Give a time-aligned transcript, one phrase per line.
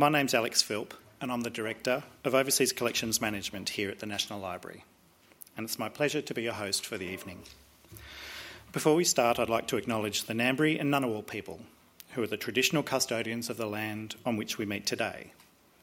[0.00, 4.06] My name's Alex Philp, and I'm the Director of Overseas Collections Management here at the
[4.06, 4.82] National Library,
[5.58, 7.42] and it's my pleasure to be your host for the evening.
[8.72, 11.60] Before we start, I'd like to acknowledge the Ngambri and Ngunnawal people,
[12.12, 15.32] who are the traditional custodians of the land on which we meet today,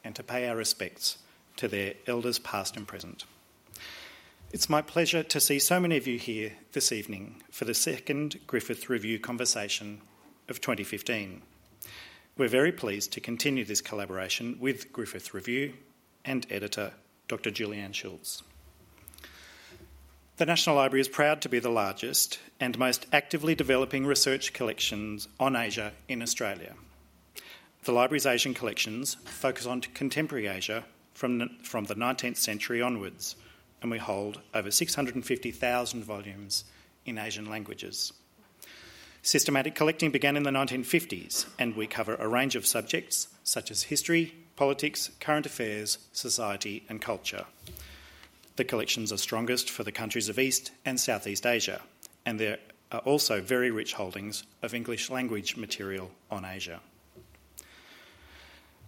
[0.02, 1.18] and to pay our respects
[1.56, 3.24] to their elders past and present.
[4.50, 8.40] It's my pleasure to see so many of you here this evening for the second
[8.48, 10.00] Griffith Review conversation
[10.48, 11.40] of 2015.
[12.38, 15.74] We're very pleased to continue this collaboration with Griffith Review
[16.24, 16.92] and editor
[17.26, 17.50] Dr.
[17.50, 18.44] Julianne Schultz.
[20.36, 25.26] The National Library is proud to be the largest and most actively developing research collections
[25.40, 26.74] on Asia in Australia.
[27.82, 33.34] The Library's Asian collections focus on contemporary Asia from from the 19th century onwards,
[33.82, 36.62] and we hold over 650,000 volumes
[37.04, 38.12] in Asian languages.
[39.28, 43.82] Systematic collecting began in the 1950s, and we cover a range of subjects such as
[43.82, 47.44] history, politics, current affairs, society, and culture.
[48.56, 51.82] The collections are strongest for the countries of East and Southeast Asia,
[52.24, 52.56] and there
[52.90, 56.80] are also very rich holdings of English language material on Asia.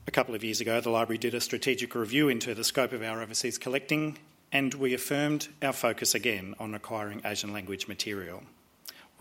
[0.06, 3.02] A couple of years ago, the library did a strategic review into the scope of
[3.02, 4.16] our overseas collecting,
[4.50, 8.42] and we affirmed our focus again on acquiring Asian language material.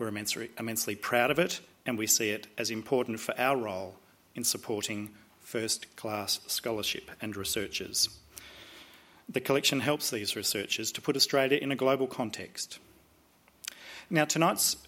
[0.00, 3.96] We're immensely, immensely proud of it, and we see it as important for our role
[4.34, 8.08] in supporting first class scholarship and researchers.
[9.28, 12.78] The collection helps these researchers to put Australia in a global context.
[14.08, 14.78] Now, tonight's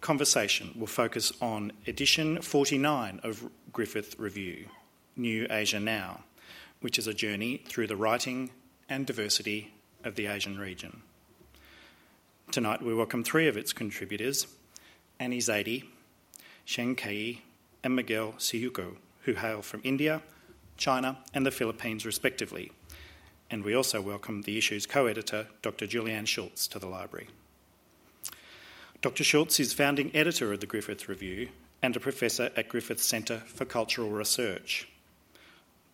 [0.00, 4.68] conversation will focus on edition 49 of Griffith Review,
[5.16, 6.20] New Asia Now,
[6.80, 8.52] which is a journey through the writing
[8.88, 11.02] and diversity of the Asian region.
[12.50, 14.46] Tonight, we welcome three of its contributors
[15.22, 15.84] Annie Zaidi,
[16.64, 16.98] Sheng
[17.84, 20.20] and Miguel Syjuco, who hail from India,
[20.76, 22.72] China, and the Philippines, respectively.
[23.48, 25.86] And we also welcome the issue's co editor, Dr.
[25.86, 27.28] Julianne Schultz, to the library.
[29.00, 29.22] Dr.
[29.22, 31.50] Schultz is founding editor of the Griffith Review
[31.82, 34.88] and a professor at Griffith Centre for Cultural Research.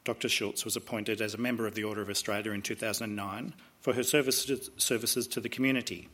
[0.04, 0.30] Dr.
[0.30, 4.02] Schultz was appointed as a member of the Order of Australia in 2009 for her
[4.02, 6.08] services to the community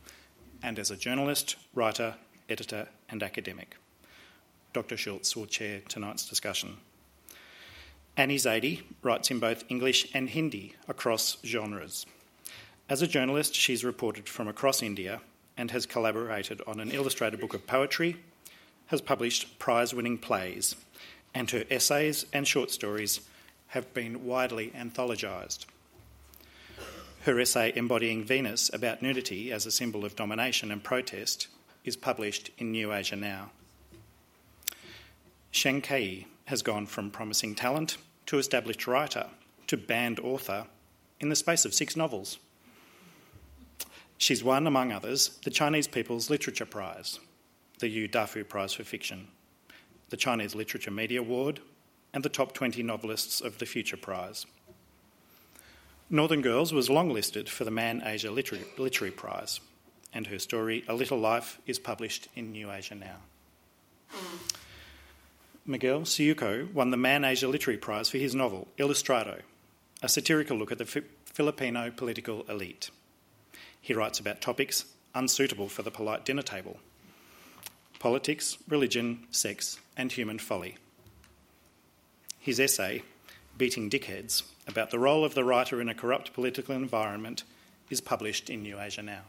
[0.61, 2.15] and as a journalist, writer,
[2.49, 3.77] editor, and academic.
[4.73, 4.97] Dr.
[4.97, 6.77] Schultz will chair tonight's discussion.
[8.17, 12.05] Annie Zaidi writes in both English and Hindi across genres.
[12.87, 15.21] As a journalist, she's reported from across India
[15.57, 18.17] and has collaborated on an illustrated book of poetry,
[18.87, 20.75] has published prize winning plays,
[21.33, 23.21] and her essays and short stories
[23.67, 25.65] have been widely anthologised.
[27.23, 31.47] Her essay embodying Venus about nudity as a symbol of domination and protest
[31.85, 33.51] is published in New Asia Now.
[35.51, 39.27] Sheng Keyi has gone from promising talent to established writer
[39.67, 40.65] to banned author
[41.19, 42.39] in the space of six novels.
[44.17, 47.19] She's won, among others, the Chinese People's Literature Prize,
[47.79, 49.27] the Yu Dafu Prize for Fiction,
[50.09, 51.59] the Chinese Literature Media Award,
[52.13, 54.45] and the top 20 novelists of the Future Prize.
[56.09, 59.59] Northern Girls was longlisted for the Man Asia Literary, Literary Prize,
[60.15, 63.17] and her story, A Little Life, is published in New Asia Now.
[65.65, 69.41] Miguel Syjuco won the Man Asia Literary Prize for his novel, Ilustrado,
[70.01, 72.89] a satirical look at the Filipino political elite.
[73.81, 76.79] He writes about topics unsuitable for the polite dinner table
[77.99, 80.77] politics, religion, sex, and human folly.
[82.39, 83.01] His essay,
[83.57, 87.43] Beating Dickheads, about the role of the writer in a corrupt political environment,
[87.89, 89.21] is published in New Asia Now.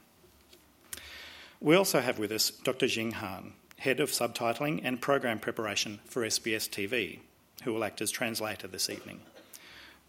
[1.61, 2.87] We also have with us Dr.
[2.87, 7.21] Jing Han, Head of Subtitling and Program Preparation for SBS TV,
[7.65, 9.21] who will act as translator this evening.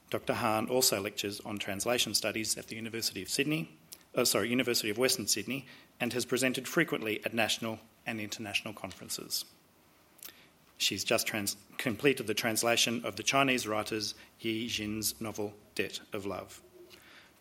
[0.09, 0.33] Dr.
[0.33, 3.71] Han also lectures on translation studies at the University of Sydney,
[4.15, 5.65] oh, sorry, University of Western Sydney,
[6.01, 9.45] and has presented frequently at national and international conferences.
[10.77, 16.25] She's just trans- completed the translation of the Chinese writer's Yi Jin's novel Debt of
[16.25, 16.61] Love.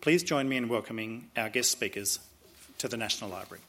[0.00, 2.20] Please join me in welcoming our guest speakers
[2.78, 3.62] to the National Library.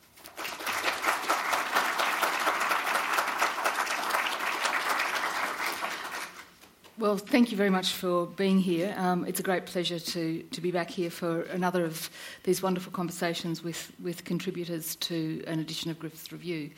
[7.00, 8.96] Well, thank you very much for being here.
[8.98, 12.10] Um, it's a great pleasure to, to be back here for another of
[12.44, 16.72] these wonderful conversations with, with contributors to an edition of Griffiths Review.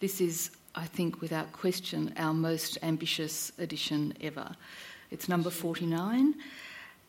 [0.00, 4.56] This is, I think, without question, our most ambitious edition ever.
[5.10, 6.36] It's number 49,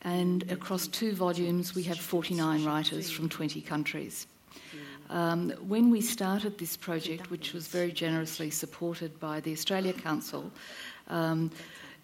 [0.01, 4.27] and across two volumes, we have 49 writers from 20 countries.
[5.09, 10.51] Um, when we started this project, which was very generously supported by the Australia Council,
[11.07, 11.51] um,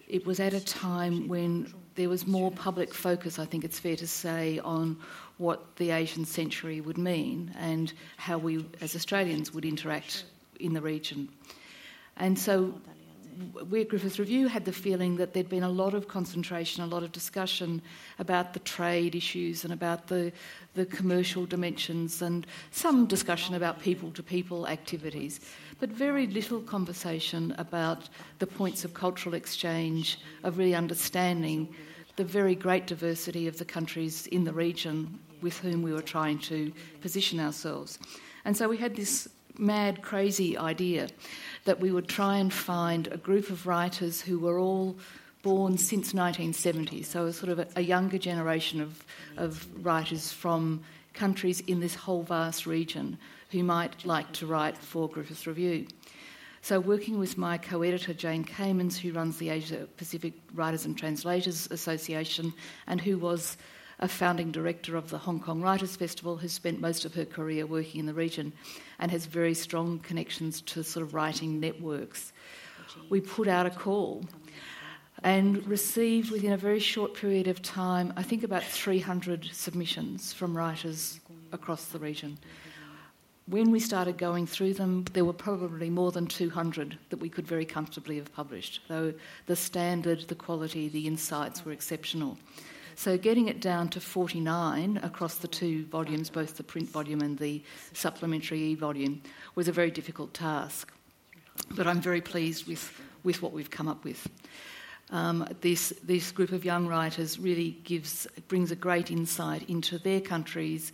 [0.08, 3.96] it was at a time when there was more public focus, I think it's fair
[3.96, 4.96] to say, on
[5.36, 10.24] what the Asian century would mean and how we as Australians would interact
[10.58, 11.28] in the region.
[12.16, 12.80] And so
[13.70, 16.86] we at Griffith Review had the feeling that there'd been a lot of concentration, a
[16.86, 17.80] lot of discussion
[18.18, 20.32] about the trade issues and about the,
[20.74, 25.40] the commercial dimensions and some discussion about people to people activities,
[25.80, 28.08] but very little conversation about
[28.38, 31.68] the points of cultural exchange, of really understanding
[32.16, 36.38] the very great diversity of the countries in the region with whom we were trying
[36.38, 37.98] to position ourselves.
[38.44, 41.08] And so we had this mad, crazy idea
[41.64, 44.96] that we would try and find a group of writers who were all
[45.42, 49.04] born since 1970, so a sort of a, a younger generation of,
[49.36, 50.82] of writers from
[51.18, 53.18] countries in this whole vast region
[53.50, 55.86] who might like to write for Griffith Review.
[56.62, 60.96] So, working with my co editor Jane Camens, who runs the Asia Pacific Writers and
[60.96, 62.52] Translators Association
[62.86, 63.56] and who was
[63.98, 67.66] a founding director of the Hong Kong Writers Festival, has spent most of her career
[67.66, 68.52] working in the region
[69.00, 72.32] and has very strong connections to sort of writing networks.
[73.10, 74.24] We put out a call
[75.22, 80.56] and received within a very short period of time, I think about 300 submissions from
[80.56, 81.20] writers
[81.52, 82.38] across the region.
[83.46, 87.46] When we started going through them, there were probably more than 200 that we could
[87.46, 89.14] very comfortably have published, though
[89.46, 92.36] the standard, the quality, the insights were exceptional.
[92.94, 97.38] So getting it down to 49 across the two volumes, both the print volume and
[97.38, 97.62] the
[97.92, 99.22] supplementary e volume,
[99.54, 100.92] was a very difficult task.
[101.74, 102.92] But I'm very pleased with,
[103.24, 104.28] with what we've come up with.
[105.10, 110.20] Um, this, this group of young writers really gives, brings a great insight into their
[110.20, 110.92] countries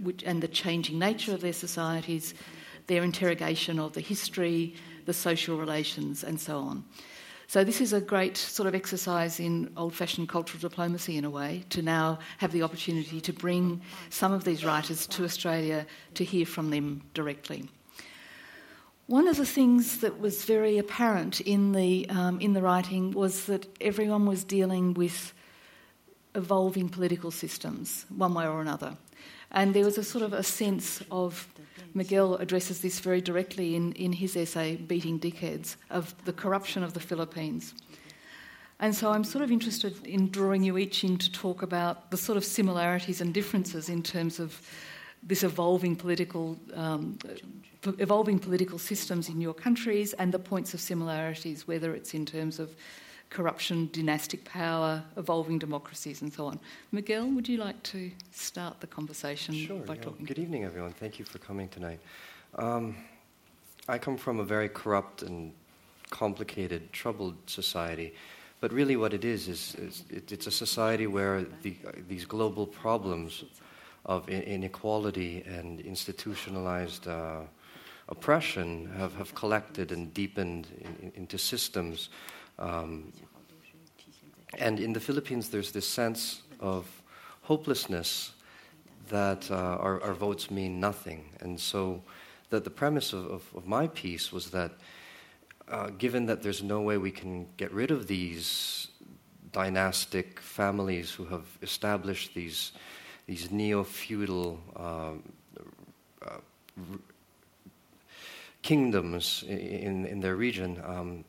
[0.00, 2.34] which, and the changing nature of their societies,
[2.86, 4.74] their interrogation of the history,
[5.06, 6.84] the social relations, and so on.
[7.46, 11.30] So, this is a great sort of exercise in old fashioned cultural diplomacy in a
[11.30, 16.24] way to now have the opportunity to bring some of these writers to Australia to
[16.24, 17.68] hear from them directly.
[19.06, 23.44] One of the things that was very apparent in the, um, in the writing was
[23.44, 25.34] that everyone was dealing with
[26.34, 28.96] evolving political systems, one way or another.
[29.50, 31.46] And there was a sort of a sense of
[31.92, 36.94] Miguel addresses this very directly in, in his essay, Beating Dickheads, of the corruption of
[36.94, 37.74] the Philippines.
[38.80, 42.16] And so I'm sort of interested in drawing you each in to talk about the
[42.16, 44.62] sort of similarities and differences in terms of
[45.26, 47.18] this evolving political, um,
[47.98, 52.58] evolving political systems in your countries and the points of similarities, whether it's in terms
[52.58, 52.74] of
[53.30, 56.60] corruption, dynastic power, evolving democracies, and so on.
[56.92, 60.02] Miguel, would you like to start the conversation sure, by yeah.
[60.02, 60.24] talking?
[60.26, 60.92] Good evening, everyone.
[60.92, 62.00] Thank you for coming tonight.
[62.56, 62.94] Um,
[63.88, 65.52] I come from a very corrupt and
[66.10, 68.14] complicated, troubled society.
[68.60, 72.24] But really, what it is is, is it, it's a society where the, uh, these
[72.24, 73.44] global problems
[74.06, 77.40] of inequality and institutionalized uh,
[78.08, 82.10] oppression have, have collected and deepened in, in, into systems
[82.58, 83.12] um,
[84.58, 86.86] and in the Philippines, there's this sense of
[87.42, 88.32] hopelessness
[89.08, 91.28] that uh, our, our, votes mean nothing.
[91.40, 92.02] And so
[92.50, 94.72] that the premise of, of, of, my piece was that
[95.68, 98.88] uh, given that there's no way we can get rid of these
[99.52, 102.72] dynastic families who have established these,
[103.26, 105.22] these neo feudal um,
[106.22, 106.38] uh,
[108.62, 111.24] kingdoms in, in their region, um,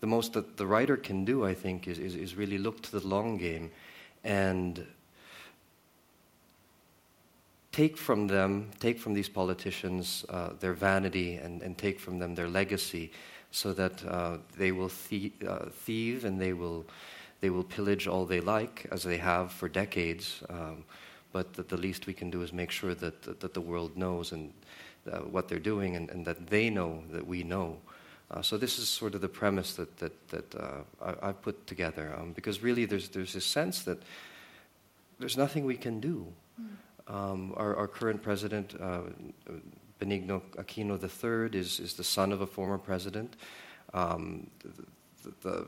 [0.00, 2.98] the most that the writer can do, I think, is, is, is really look to
[2.98, 3.70] the long game
[4.24, 4.84] and
[7.72, 12.34] take from them, take from these politicians uh, their vanity and, and take from them
[12.34, 13.12] their legacy
[13.50, 16.84] so that uh, they will thie- uh, thieve and they will,
[17.40, 20.42] they will pillage all they like, as they have for decades.
[20.48, 20.84] Um,
[21.36, 23.94] but that the least we can do is make sure that, that, that the world
[23.94, 24.54] knows and
[25.12, 27.76] uh, what they're doing and, and that they know that we know.
[28.30, 30.82] Uh, so this is sort of the premise that that that uh,
[31.22, 33.98] I, have put together, um, because really there's there's this sense that
[35.18, 36.26] there's nothing we can do.
[36.58, 37.14] Mm.
[37.14, 39.02] Um, our, our, current president, uh,
[40.00, 43.36] Benigno Aquino III, is is the son of a former president.
[43.92, 44.50] Um,
[45.22, 45.66] the, the,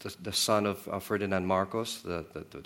[0.00, 2.62] the, the, son of uh, Ferdinand Marcos, the, the, the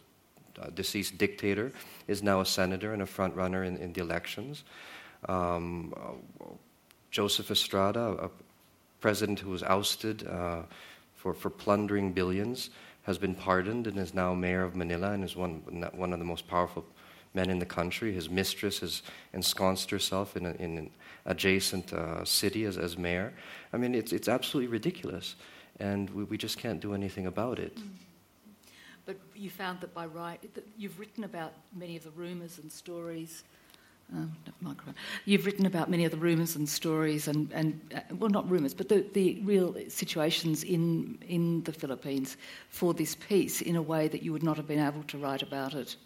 [0.60, 1.72] uh, deceased dictator,
[2.06, 4.64] is now a senator and a front runner in, in the elections.
[5.28, 5.94] Um,
[7.10, 8.30] Joseph Estrada, a
[9.00, 10.62] president who was ousted uh,
[11.14, 12.70] for, for plundering billions
[13.02, 15.62] has been pardoned and is now mayor of Manila and is one,
[15.94, 16.84] one of the most powerful
[17.34, 18.12] men in the country.
[18.12, 20.90] His mistress has ensconced herself in, a, in an
[21.24, 23.32] adjacent uh, city as, as mayor.
[23.72, 25.36] I mean, it's, it's absolutely ridiculous.
[25.80, 27.76] and we, we just can't do anything about it.
[27.76, 27.88] Mm.
[29.08, 32.70] But you found that by right, that you've written about many of the rumours and
[32.70, 33.42] stories.
[34.14, 34.36] Um,
[35.24, 38.74] You've written about many of the rumours and stories, and, and uh, well, not rumours,
[38.74, 42.36] but the, the real situations in in the Philippines
[42.68, 45.42] for this piece in a way that you would not have been able to write
[45.42, 45.96] about it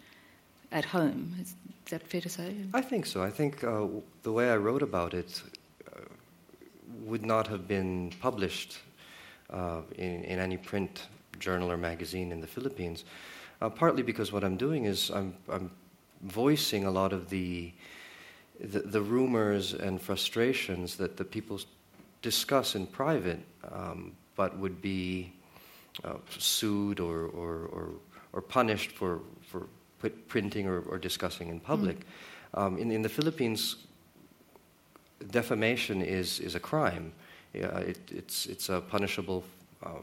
[0.71, 1.35] at home.
[1.41, 1.55] Is,
[1.85, 2.55] is that fair to say?
[2.73, 3.21] I think so.
[3.21, 3.87] I think uh,
[4.21, 5.43] the way I wrote about it
[5.87, 5.99] uh,
[7.05, 8.79] would not have been published
[9.49, 11.07] uh, in, in any print
[11.43, 13.03] journal or magazine in the Philippines.
[13.61, 15.69] Uh, partly because what I'm doing is I'm, I'm
[16.21, 17.71] voicing a lot of the,
[18.59, 21.59] the, the rumors and frustrations that the people
[22.21, 23.39] discuss in private,
[23.71, 25.33] um, but would be
[26.03, 27.89] uh, sued or, or, or,
[28.31, 29.67] or, punished for, for
[30.27, 31.99] printing or, or discussing in public.
[31.99, 32.61] Mm.
[32.61, 33.75] Um, in, in the Philippines,
[35.31, 37.11] defamation is, is a crime.
[37.53, 39.43] Yeah, it, it's, it's a punishable
[39.83, 40.01] uh,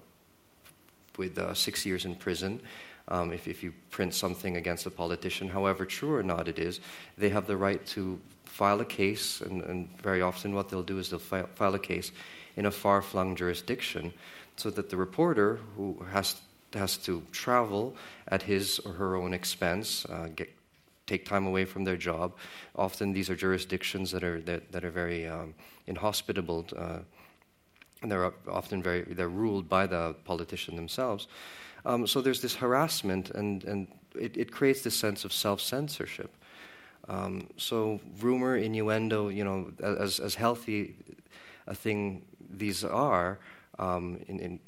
[1.20, 2.60] with uh, six years in prison.
[3.08, 6.80] Um, if, if you print something against a politician, however true or not it is,
[7.18, 10.98] they have the right to file a case, and, and very often what they'll do
[10.98, 12.12] is they'll fi- file a case
[12.56, 14.12] in a far flung jurisdiction
[14.56, 16.40] so that the reporter who has,
[16.72, 17.94] has to travel
[18.28, 20.48] at his or her own expense, uh, get,
[21.06, 22.32] take time away from their job.
[22.74, 25.54] Often these are jurisdictions that are, that, that are very um,
[25.86, 26.66] inhospitable.
[26.76, 27.00] Uh,
[28.02, 31.28] and they're often very they're ruled by the politician themselves.
[31.84, 33.88] Um, so there's this harassment, and and
[34.18, 36.36] it, it creates this sense of self censorship.
[37.08, 40.96] Um, so rumor, innuendo, you know, as as healthy
[41.66, 43.38] a thing these are
[43.78, 44.60] um, in, in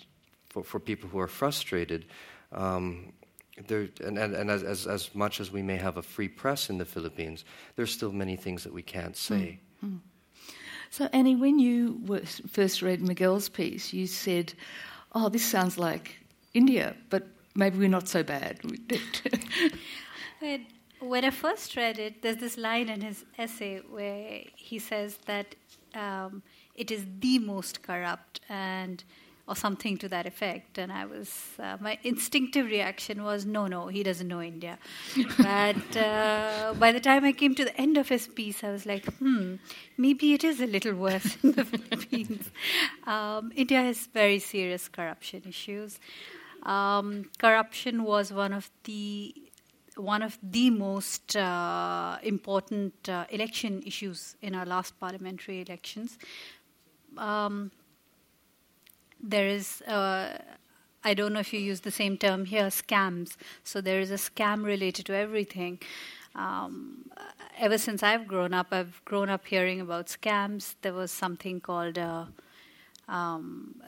[0.48, 2.06] for, for people who are frustrated.
[2.52, 3.12] Um,
[3.66, 6.70] there, and, and, and as, as, as much as we may have a free press
[6.70, 7.44] in the Philippines,
[7.76, 9.58] there's still many things that we can't say.
[9.84, 9.96] Mm-hmm.
[10.92, 12.02] So, Annie, when you
[12.48, 14.52] first read Miguel's piece, you said,
[15.14, 16.18] Oh, this sounds like
[16.52, 18.60] India, but maybe we're not so bad.
[21.00, 25.54] when I first read it, there's this line in his essay where he says that
[25.94, 26.42] um,
[26.74, 29.02] it is the most corrupt and
[29.52, 30.78] or something to that effect.
[30.78, 31.28] And I was,
[31.58, 34.78] uh, my instinctive reaction was, no, no, he doesn't know India.
[35.38, 38.86] but uh, by the time I came to the end of his piece, I was
[38.86, 39.56] like, hmm,
[39.98, 42.50] maybe it is a little worse in the Philippines.
[43.06, 46.00] Um, India has very serious corruption issues.
[46.62, 49.34] Um, corruption was one of the
[49.96, 56.16] one of the most uh, important uh, election issues in our last parliamentary elections.
[57.18, 57.70] Um,
[59.22, 60.38] there is uh,
[61.04, 63.36] I don't know if you use the same term here, scams.
[63.64, 65.80] So there is a scam related to everything.
[66.34, 67.10] Um,
[67.58, 70.76] ever since I've grown up, I've grown up hearing about scams.
[70.82, 72.28] There was something called a,
[73.08, 73.82] um,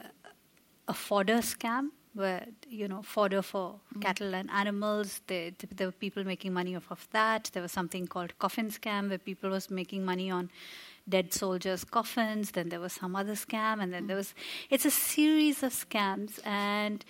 [0.87, 4.01] a fodder scam, where you know fodder for mm-hmm.
[4.01, 5.21] cattle and animals.
[5.27, 7.49] There, there were people making money off of that.
[7.53, 10.49] There was something called coffin scam, where people was making money on
[11.07, 12.51] dead soldiers' coffins.
[12.51, 14.33] Then there was some other scam, and then there was.
[14.69, 17.03] It's a series of scams, and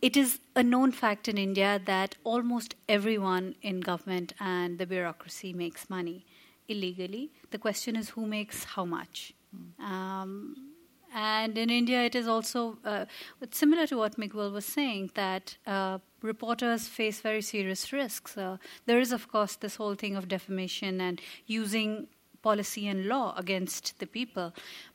[0.00, 5.52] it is a known fact in India that almost everyone in government and the bureaucracy
[5.52, 6.24] makes money
[6.68, 7.32] illegally.
[7.50, 9.34] The question is who makes how much.
[9.78, 10.72] Um,
[11.14, 13.04] and in India, it is also uh,
[13.50, 18.38] similar to what Miguel was saying that uh, reporters face very serious risks.
[18.38, 22.06] Uh, there is, of course, this whole thing of defamation and using
[22.42, 24.52] policy and law against the people.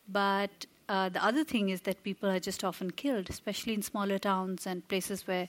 [0.07, 4.17] But uh, the other thing is that people are just often killed, especially in smaller
[4.17, 5.47] towns and places where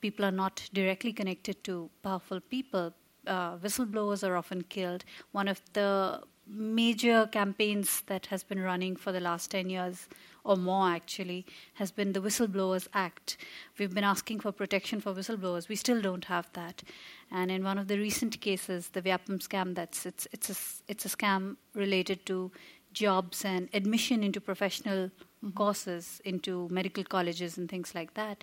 [0.00, 2.92] people are not directly connected to powerful people.
[3.26, 5.04] Uh, whistleblowers are often killed.
[5.32, 10.08] One of the major campaigns that has been running for the last 10 years
[10.44, 13.36] or more actually has been the Whistleblowers Act.
[13.78, 15.68] We've been asking for protection for whistleblowers.
[15.68, 16.82] We still don't have that.
[17.30, 21.04] And in one of the recent cases, the Vyapam scam, that's it's it's a it's
[21.04, 22.50] a scam related to
[22.92, 25.50] jobs and admission into professional mm-hmm.
[25.50, 28.42] courses, into medical colleges and things like that.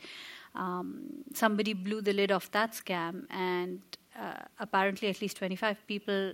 [0.56, 3.82] Um, somebody blew the lid off that scam, and
[4.18, 6.34] uh, apparently, at least 25 people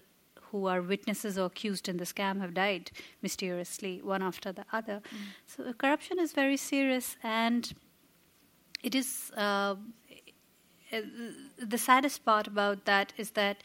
[0.53, 2.91] who are witnesses or accused in the scam have died
[3.23, 5.01] mysteriously, one after the other.
[5.03, 5.17] Mm.
[5.47, 7.73] So corruption is very serious, and
[8.83, 9.31] it is.
[9.35, 9.75] Uh,
[10.93, 11.01] uh,
[11.57, 13.63] the saddest part about that is that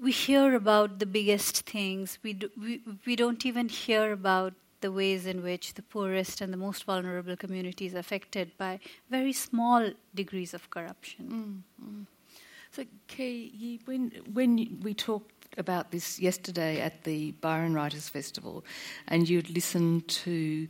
[0.00, 2.18] we hear about the biggest things.
[2.22, 6.52] We, do, we, we don't even hear about the ways in which the poorest and
[6.52, 11.64] the most vulnerable communities are affected by very small degrees of corruption.
[11.82, 12.06] Mm, mm.
[12.70, 18.64] So, Kay, when when we talked about this yesterday at the Byron Writers Festival,
[19.06, 20.68] and you'd listened to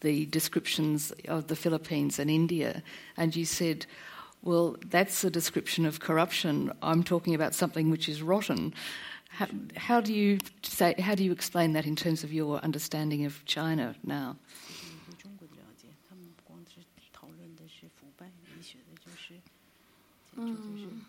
[0.00, 2.82] the descriptions of the Philippines and India,
[3.16, 3.86] and you said,
[4.42, 6.70] well, that's a description of corruption.
[6.82, 8.74] I'm talking about something which is rotten.
[9.30, 10.94] How, how, do you say?
[11.00, 14.36] How do you explain that in terms of your understanding of China now?
[20.38, 21.00] Mm.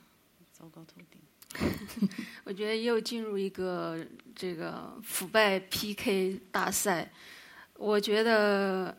[2.46, 3.98] 我觉得又进入一个
[4.36, 7.12] 这个腐败 PK 大赛。
[7.74, 8.96] 我觉得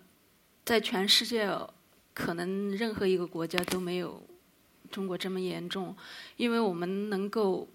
[0.65, 1.49] 在全世界，
[2.13, 4.21] 可能任何一个国家都没有
[4.91, 5.97] 中国这么严重，
[6.37, 7.69] 因为我们能够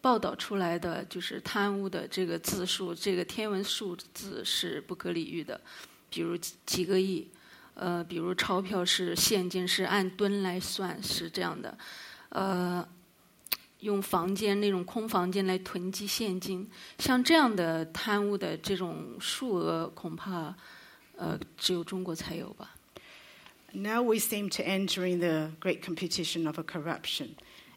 [0.00, 5.60] 报道出来的就是贪污的这个字数，这个天文数字是不可理喻的，
[6.10, 6.36] 比如
[6.66, 7.28] 几个亿，
[7.74, 11.78] 呃，比如钞票是现金是按吨来算是这样的，
[12.30, 12.88] 呃。
[13.81, 20.55] 用房间那种空房间来囤积现金，像这样的贪污的这种数额，恐怕
[21.15, 22.75] 呃只有中国才有吧。
[23.73, 27.35] Now we seem to enter in the great competition of a corruption,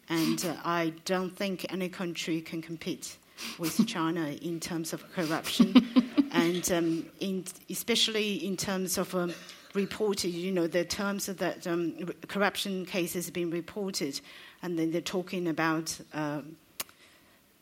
[0.08, 3.16] and uh, I don't think any country can compete
[3.58, 5.74] with China in terms of corruption,
[6.30, 9.34] and um, in, especially in terms of um,
[9.74, 11.92] reported, you know, the terms that um,
[12.28, 14.20] corruption cases have been reported
[14.61, 16.41] and then they're talking about uh,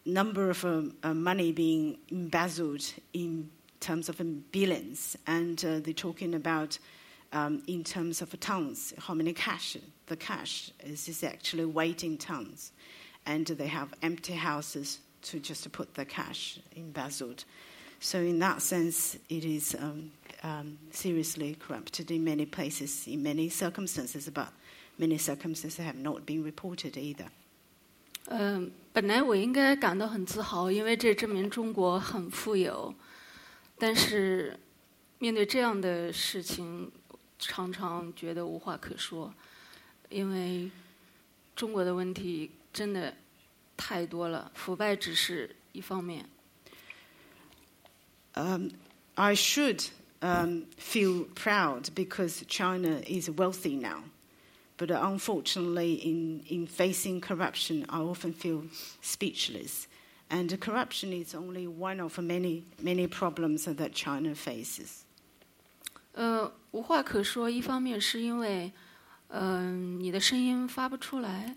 [0.05, 2.83] number of um, uh, money being embezzled
[3.13, 6.77] in terms of um, billions, and uh, they're talking about
[7.31, 11.63] um, in terms of tons, how many cash the cash is, is actually
[12.03, 12.71] in tons,
[13.25, 17.45] and they have empty houses to just put the cash embezzled.
[17.99, 20.11] So in that sense, it is um,
[20.43, 24.51] um, seriously corrupted in many places, in many circumstances, but
[24.98, 27.26] many circumstances have not been reported either.
[28.30, 32.94] 嗯，本来我应该感到很自豪，因为这证明中国很富有。
[33.78, 34.58] 但是
[35.18, 36.90] 面对这样的事情，
[37.38, 39.32] 常常觉得无话可说，
[40.10, 40.70] 因为
[41.56, 43.14] 中国的问题真的
[43.76, 46.26] 太多了，腐败只是一方面。
[48.34, 48.68] Um,
[49.14, 49.86] I should
[50.20, 54.02] um, feel proud because China is wealthy now.
[54.76, 58.64] But unfortunately, in, in facing corruption, I often feel
[59.02, 59.88] speechless.
[60.30, 65.04] And corruption is only one of many, many problems that China faces.
[66.12, 67.50] 呃，无话可说。
[67.50, 68.72] 一方面是因为，
[69.28, 71.56] 嗯、呃，你的声音发不出来；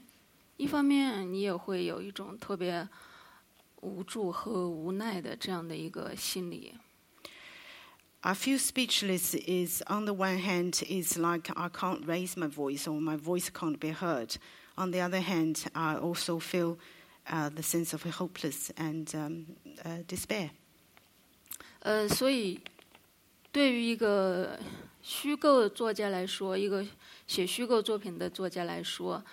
[0.57, 2.87] 一方面你也会有一种特别
[3.81, 6.73] 无助和无奈的这样的一个心理。
[8.25, 12.87] I feel speechless is on the one hand is like I can't raise my voice
[12.87, 14.37] or my voice can't be heard.
[14.77, 16.77] On the other hand, I also feel
[17.27, 19.45] uh, the sense of hopeless and um,
[19.83, 20.51] uh, despair.
[21.79, 22.59] 呃，所以
[23.51, 24.59] 对于一个
[25.01, 26.85] 虚构作家来说，一个
[27.25, 29.23] 写虚构作品的作家来说，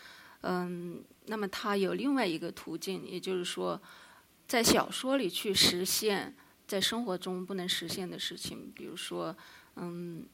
[0.40, 3.78] 嗯，那么他有另外一个途径，也就是说，
[4.46, 6.34] 在小说里去实现
[6.66, 9.36] 在生活中不能实现的事情，比如说，
[9.76, 10.26] 嗯，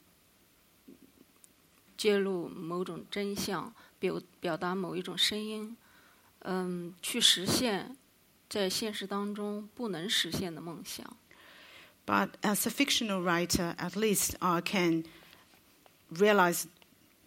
[1.96, 5.76] 揭露某种真相，表表达某一种声音，
[6.40, 7.96] 嗯，去实现
[8.48, 11.16] 在现实当中不能实现的梦想。
[12.06, 15.04] But as a fictional writer, at least I can
[16.12, 16.66] realize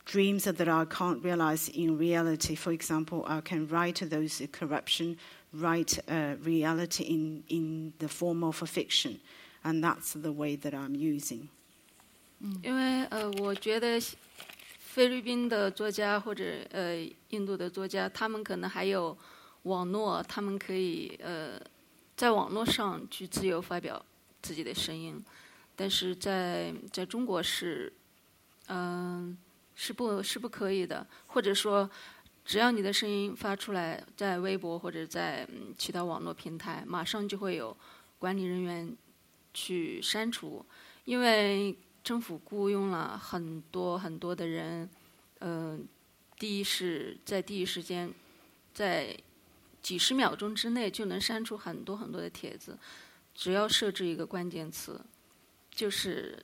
[0.05, 2.55] dreams that I can't realize in reality.
[2.55, 5.17] For example, I can write those corruption
[5.53, 9.19] write a reality in, in the form of a fiction.
[9.63, 11.49] And that's the way that I'm using.
[12.61, 13.99] 因为呃，我觉得
[14.79, 19.17] 菲律宾的作家或者呃印度的作家，他们可能还有
[19.63, 21.59] 网络，他们可以呃
[22.15, 24.03] 在网络上去自由发表
[24.41, 25.23] 自己的声音，
[25.75, 27.91] 但是在在中国是
[28.67, 29.37] 嗯、呃、
[29.75, 31.89] 是不是不可以的，或者说
[32.52, 37.74] 只要你的声音发出来，在微博或者在其他网络平台，马上就会有
[38.18, 38.94] 管理人员
[39.54, 40.62] 去删除，
[41.06, 44.86] 因为政府雇佣了很多很多的人，
[45.38, 45.78] 呃，
[46.38, 48.12] 第一是在第一时间，
[48.74, 49.16] 在
[49.80, 52.78] 几十秒钟之内就能删除很多很多的帖子，
[53.34, 55.00] 只要设置一个关键词，
[55.70, 56.38] 就是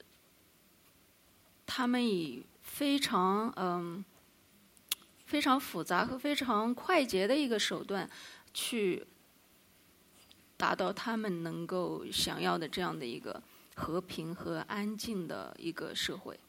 [1.67, 4.03] 他们以非常嗯。
[5.28, 8.10] 非常复杂和非常快捷的一个手段，
[8.54, 9.06] 去
[10.58, 13.42] 达到他们能够想要的这样的一个
[13.76, 16.40] 和平和安静的一个社会。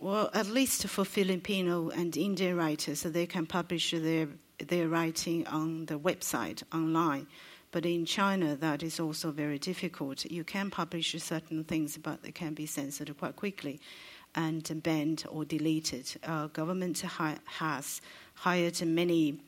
[0.00, 4.28] Well, at least for Filipino and Indian writers, so they can publish their
[4.58, 7.26] their writing on the website online.
[7.72, 10.24] But in China, that is also very difficult.
[10.30, 13.80] You can publish certain things, but they can be censored quite quickly
[14.35, 16.11] and banned or deleted.
[16.23, 18.01] Uh, government has
[18.35, 19.39] hired many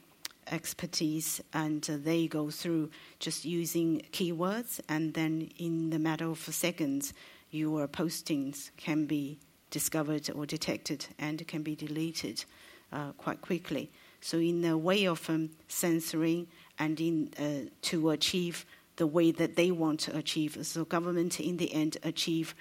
[0.51, 7.13] expertise and they go through just using keywords and then in the matter of seconds
[7.51, 9.37] your postings can be
[9.69, 12.43] discovered or detected and can be deleted
[12.91, 13.89] uh, quite quickly
[14.21, 16.47] so in the way of um, censoring
[16.79, 18.65] and in uh, to achieve
[18.97, 22.53] the way that they want to achieve so government in the end achieve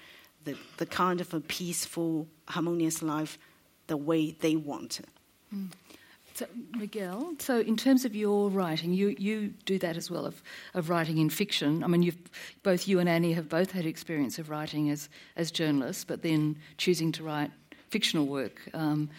[0.45, 3.39] the, the kind of a peaceful harmonious life
[3.87, 5.01] the way they want
[5.55, 5.69] mm.
[6.35, 10.43] So, Miguel, so in terms of your writing, you, you do that as well of,
[10.73, 11.85] of writing in fiction.
[11.85, 12.17] I mean, you've,
[12.63, 16.57] both you and Annie have both had experience of writing as, as journalists, but then
[16.79, 17.51] choosing to write
[17.91, 19.11] fictional work um,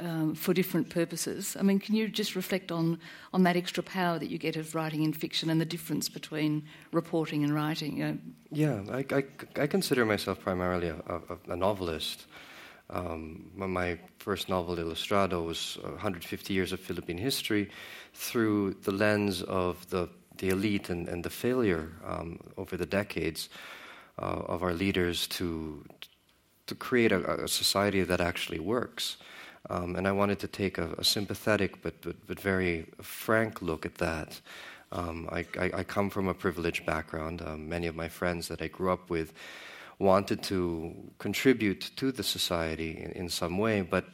[0.00, 1.56] um, for different purposes.
[1.58, 2.98] I mean, can you just reflect on,
[3.32, 6.64] on that extra power that you get of writing in fiction and the difference between
[6.92, 7.96] reporting and writing?
[7.96, 8.18] You know?
[8.50, 9.24] Yeah, I, I,
[9.62, 12.26] I, consider myself primarily a, a, a novelist.
[12.90, 17.70] Um, my first novel, Ilustrado, was 150 years of Philippine history
[18.12, 23.48] through the lens of the, the elite and, and the failure um, over the decades
[24.18, 25.84] uh, of our leaders to,
[26.66, 29.16] to create a, a society that actually works.
[29.70, 33.86] Um, and I wanted to take a, a sympathetic but, but, but, very frank look
[33.86, 34.40] at that.
[34.90, 37.42] Um, I, I, I, come from a privileged background.
[37.42, 39.32] Um, many of my friends that I grew up with
[39.98, 44.04] wanted to contribute to the society in, in some way, but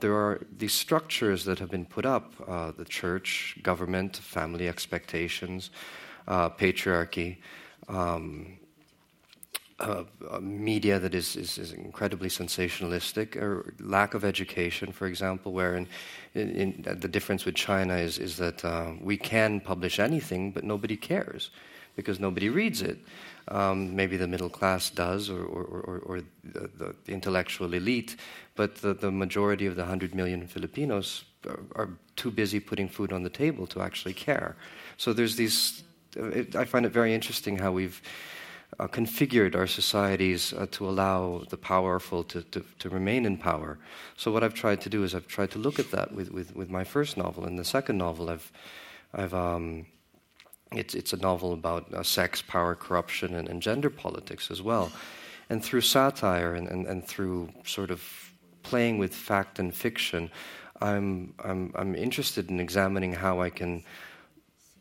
[0.00, 5.70] there are these structures that have been put up uh, the church, government, family expectations,
[6.26, 7.36] uh, patriarchy.
[7.88, 8.59] Um,
[9.80, 10.04] uh,
[10.40, 15.88] media that is, is, is, incredibly sensationalistic, or lack of education, for example, where in,
[16.34, 20.64] in, in the difference with China is, is that uh, we can publish anything, but
[20.64, 21.50] nobody cares
[21.96, 22.98] because nobody reads it.
[23.48, 28.16] Um, maybe the middle class does, or, or, or, or the, the, intellectual elite,
[28.54, 33.12] but the, the, majority of the 100 million Filipinos are, are, too busy putting food
[33.12, 34.56] on the table to actually care.
[34.98, 35.82] So there's these,
[36.14, 38.00] it, I find it very interesting how we've
[38.78, 43.78] uh, configured our societies uh, to allow the powerful to, to, to, remain in power.
[44.16, 46.54] So what I've tried to do is I've tried to look at that with, with,
[46.54, 47.44] with my first novel.
[47.44, 48.52] And the second novel, I've,
[49.12, 49.86] I've um,
[50.72, 54.92] it's, it's a novel about uh, sex, power, corruption, and, and, gender politics as well.
[55.48, 58.02] And through satire and, and, and, through sort of
[58.62, 60.30] playing with fact and fiction,
[60.80, 63.82] I'm, I'm, I'm interested in examining how I can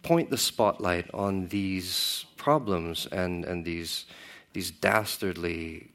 [0.03, 4.05] point the spotlight on these problems and, and these,
[4.53, 5.91] these dastardly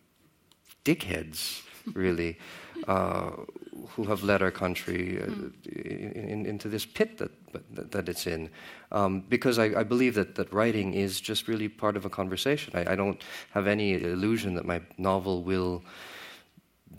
[0.85, 1.63] dickheads,
[1.95, 2.39] really,
[2.89, 3.31] uh,
[3.89, 5.27] who have led our country uh,
[5.73, 7.31] in, in, into this pit that,
[7.75, 8.51] that, that it's in.
[8.93, 12.73] Um, because I, I, believe that, that writing is just really part of a conversation.
[12.77, 13.21] I, I don't
[13.53, 15.83] have any illusion that my novel will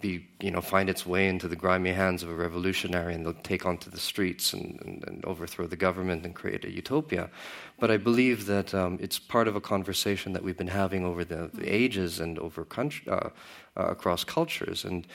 [0.02, 3.34] be, you know, find its way into the grimy hands of a revolutionary and they'll
[3.34, 7.30] take onto the streets and, and, and overthrow the government and create a utopia.
[7.80, 11.26] But I believe that um, it's part of a conversation that we've been having over
[11.26, 13.30] the, the ages and over country, uh,
[13.78, 14.86] uh, across cultures.
[14.86, 15.06] And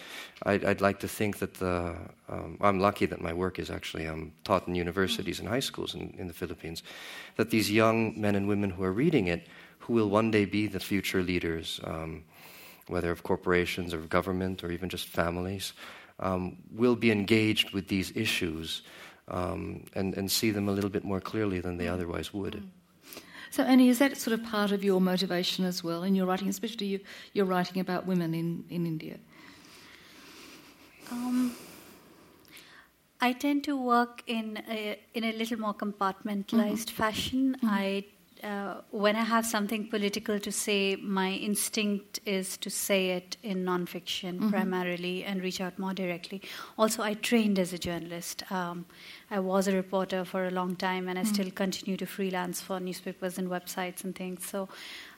[0.45, 1.97] I'd, I'd, like to think that the,
[2.29, 5.95] um, I'm lucky that my work is actually um, taught in universities and high schools
[5.95, 6.83] in, in the Philippines,
[7.37, 9.47] that these young men and women who are reading it,
[9.79, 12.23] who will one day be the future leaders, um,
[12.91, 15.73] whether of corporations or government or even just families,
[16.19, 18.83] um, will be engaged with these issues
[19.29, 22.55] um, and, and see them a little bit more clearly than they otherwise would.
[22.55, 22.69] Mm.
[23.51, 26.49] So, Annie, is that sort of part of your motivation as well in your writing,
[26.49, 27.01] especially you,
[27.33, 29.19] you're writing about women in, in India?
[31.11, 31.57] Um,
[33.21, 37.03] I tend to work in a, in a little more compartmentalized mm-hmm.
[37.03, 37.57] fashion.
[37.57, 37.67] Mm-hmm.
[37.69, 38.05] I
[38.43, 43.65] uh, when I have something political to say, my instinct is to say it in
[43.65, 44.51] nonfiction mm-hmm.
[44.51, 46.43] primarily and reach out more directly.
[46.79, 48.51] Also, I trained as a journalist.
[48.51, 48.87] Um,
[49.31, 51.35] I was a reporter for a long time, and I mm-hmm.
[51.35, 54.47] still continue to freelance for newspapers and websites and things.
[54.47, 54.69] So,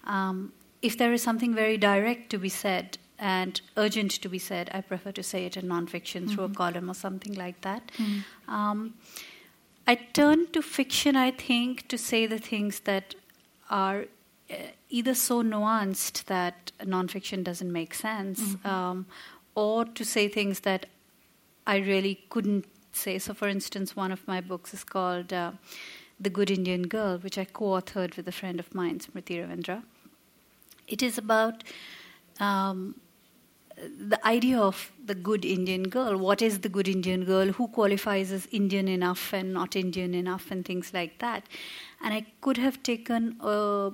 [0.05, 4.69] um, if there is something very direct to be said and urgent to be said,
[4.75, 6.35] I prefer to say it in nonfiction mm-hmm.
[6.35, 6.57] through a mm-hmm.
[6.57, 7.93] column or something like that.
[7.97, 8.53] Mm-hmm.
[8.53, 8.95] Um,
[9.87, 13.15] I turn to fiction, I think, to say the things that
[13.69, 14.05] are
[14.51, 14.55] uh,
[14.91, 18.69] either so nuanced that nonfiction doesn't make sense, mm-hmm.
[18.69, 19.07] um,
[19.55, 20.87] or to say things that
[21.67, 23.19] I really couldn't say.
[23.19, 25.53] So, for instance, one of my books is called uh,
[26.21, 29.83] The Good Indian Girl, which I co authored with a friend of mine, Smriti Ravindra.
[30.87, 31.65] It is about
[32.39, 32.97] um,
[33.83, 36.17] the idea of the good Indian girl.
[36.17, 37.49] What is the good Indian girl?
[37.49, 41.45] Who qualifies as Indian enough and not Indian enough, and things like that.
[42.03, 43.91] And I could have taken a,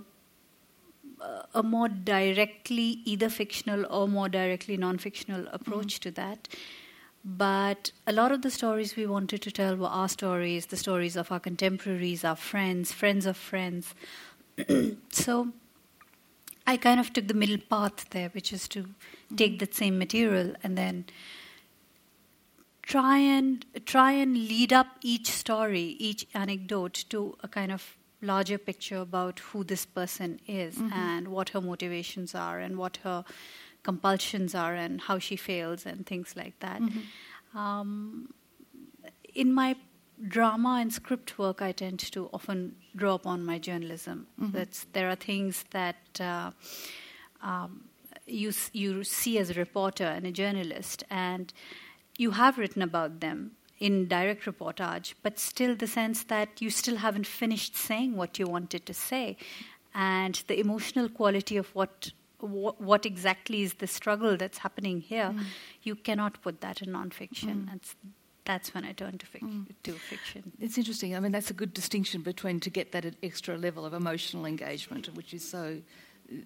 [1.55, 6.09] a more directly, either fictional or more directly non fictional approach mm-hmm.
[6.09, 6.49] to that.
[7.25, 11.17] But a lot of the stories we wanted to tell were our stories, the stories
[11.17, 13.95] of our contemporaries, our friends, friends of friends.
[15.11, 15.49] so
[16.69, 18.85] I kind of took the middle path there, which is to
[19.37, 21.07] take that same material and then
[22.83, 28.59] try and try and lead up each story, each anecdote to a kind of larger
[28.59, 30.93] picture about who this person is mm-hmm.
[30.93, 33.25] and what her motivations are and what her
[33.83, 36.83] compulsions are and how she fails and things like that.
[36.83, 37.59] Mm-hmm.
[37.59, 38.35] Um,
[39.35, 39.77] in my
[40.27, 44.27] drama and script work, I tend to often draw upon my journalism.
[44.41, 44.57] Mm-hmm.
[44.57, 46.51] That's there are things that uh,
[47.43, 47.85] um,
[48.27, 51.53] you you see as a reporter and a journalist, and
[52.17, 56.97] you have written about them in direct reportage, but still the sense that you still
[56.97, 59.37] haven't finished saying what you wanted to say,
[59.95, 65.33] and the emotional quality of what what, what exactly is the struggle that's happening here,
[65.35, 65.43] mm.
[65.83, 67.65] you cannot put that in nonfiction.
[67.65, 67.71] Mm.
[67.71, 67.97] That's
[68.49, 69.67] that's when I turn to, fic- mm.
[69.83, 70.53] to fiction.
[70.59, 71.15] It's interesting.
[71.15, 75.15] I mean, that's a good distinction between to get that extra level of emotional engagement,
[75.15, 75.77] which is so,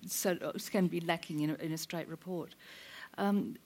[0.04, 0.36] so
[0.72, 2.56] can be lacking in a, in a straight report.
[3.18, 3.56] Um,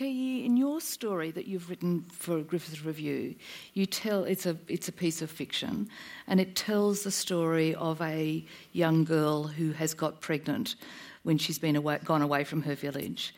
[0.00, 3.34] in your story that you've written for Griffith Review,
[3.74, 5.90] you tell it's a it's a piece of fiction,
[6.26, 10.76] and it tells the story of a young girl who has got pregnant
[11.24, 13.34] when she's been away, gone away from her village,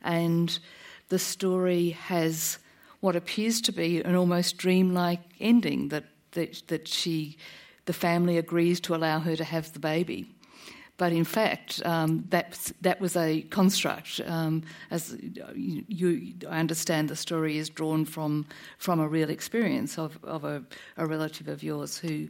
[0.00, 0.58] and
[1.08, 2.58] the story has
[3.00, 7.36] what appears to be an almost dreamlike ending that, that, that she,
[7.86, 10.34] the family agrees to allow her to have the baby.
[10.98, 14.20] But in fact, um, that, that was a construct.
[14.26, 15.16] Um, as
[15.54, 18.44] you, you, I understand, the story is drawn from,
[18.76, 20.62] from a real experience of, of a,
[20.98, 22.28] a relative of yours who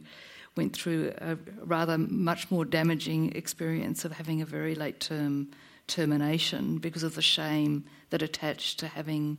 [0.55, 5.49] went through a rather much more damaging experience of having a very late term
[5.87, 9.37] termination because of the shame that attached to having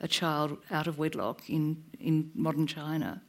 [0.00, 3.22] a child out of wedlock in, in modern China.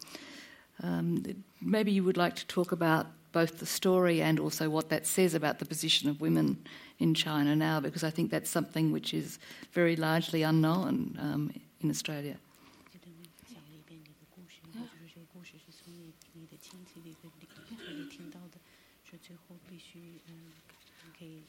[0.84, 1.24] Um,
[1.62, 5.34] maybe you would like to talk about both the story and also what that says
[5.34, 6.58] about the position of women
[7.00, 9.40] in China now, because I think that's something which is
[9.74, 11.52] very largely unknown um,
[11.82, 12.38] in Australia.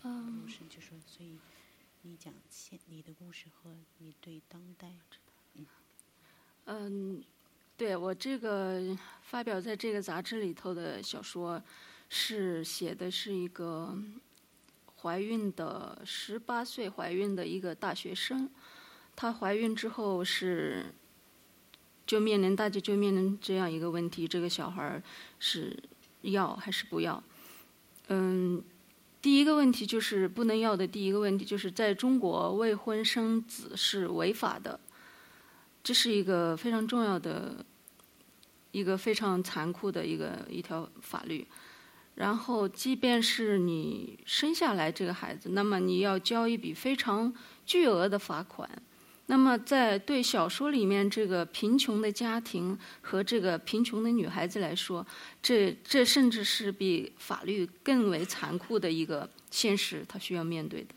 [0.05, 0.46] Um,
[2.09, 4.92] 你讲现你的故事和你对当代，
[6.66, 7.21] 嗯，
[7.77, 11.61] 对我这个发表在这个杂志里头的小说，
[12.09, 13.99] 是写的是一个
[14.99, 18.49] 怀孕的十八岁怀孕的一个大学生，
[19.16, 20.95] 她怀孕之后是
[22.07, 25.03] 就面临大家就面临这样一个问题：这个小孩儿
[25.40, 25.77] 是
[26.21, 27.21] 要还是不要？
[28.07, 28.62] 嗯。
[29.26, 30.86] 第一个问题就是不能要的。
[30.86, 34.78] 第一个问题就是在中国未婚生子是违法的，
[35.82, 37.66] 这是一个非常重要的、
[38.70, 41.44] 一个非常残酷的一个一条法律。
[42.14, 47.34] 然后，即便是你生下来这个孩子，那么你要交一笔非常
[47.64, 48.70] 巨额的罚款。
[49.27, 55.06] 那么，在对小说里面这个贫穷的家庭和这个贫穷的女孩子来说，
[55.41, 60.88] 这这甚至是比法律更为残酷的一个现实，她需要面对的。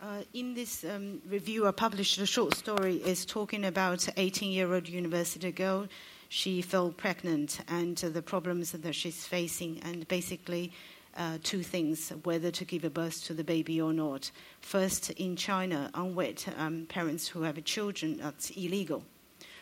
[0.00, 3.02] Uh, in this um, review, I published a short story.
[3.04, 5.88] is talking about an 18-year-old university girl.
[6.30, 10.70] She fell pregnant and uh, the problems that she's facing, and basically
[11.17, 14.31] uh, two things whether to give a birth to the baby or not.
[14.61, 19.03] First, in China, unwed um, parents who have children, that's illegal.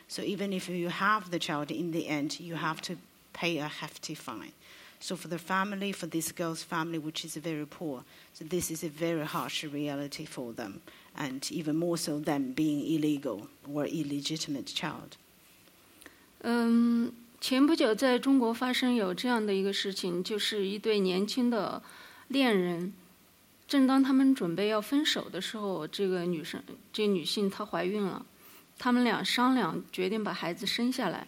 [0.07, 2.97] So even if you have the child, in the end, you have to
[3.33, 4.51] pay a hefty fine.
[4.99, 8.83] So for the family, for this girl's family, which is very poor, so this is
[8.83, 10.81] a very harsh reality for them,
[11.17, 15.17] and even more so them being illegal or illegitimate child.
[16.43, 21.81] Um, 前不久，在中国发生有这样的一个事情，就是一对年轻的
[22.27, 22.93] 恋人，
[23.67, 26.61] 正当他们准备要分手的时候，这个女生，
[26.93, 28.23] 这女性她怀孕了，
[28.77, 31.27] 他们俩商量决定把孩子生下来，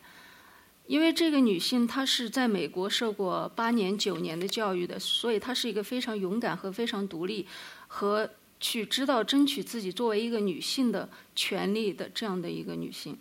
[0.85, 7.47] 因为这个女性她是在美国受过八年九年的教育的，所以她是一个非常勇敢和非常独立，
[7.87, 13.17] 和去知道争取自己作为一个女性的权利的这样的一个女性。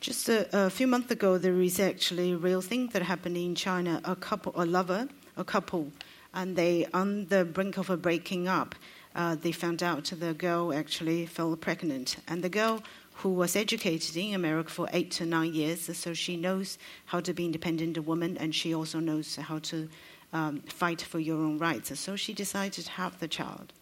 [0.00, 3.56] Just a, a, few months ago, there is actually a real thing that happened in
[3.56, 4.00] China.
[4.04, 5.90] A couple, a lover, a couple,
[6.32, 8.76] and they on the brink of a breaking up.
[9.18, 12.16] uh, they found out the girl actually fell pregnant.
[12.28, 12.82] And the girl
[13.14, 17.34] who was educated in America for eight to nine years, so she knows how to
[17.34, 19.88] be independent woman, and she also knows how to
[20.32, 21.98] um, fight for your own rights.
[21.98, 23.72] So she decided to have the child.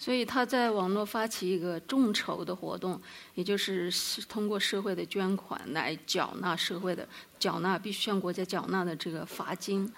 [0.00, 2.98] 所以他在网络发起一个众筹的活动，
[3.34, 3.92] 也就是
[4.26, 7.06] 通过社会的捐款来缴纳社会的
[7.38, 9.92] 缴纳必须向国家缴纳的这个罚金。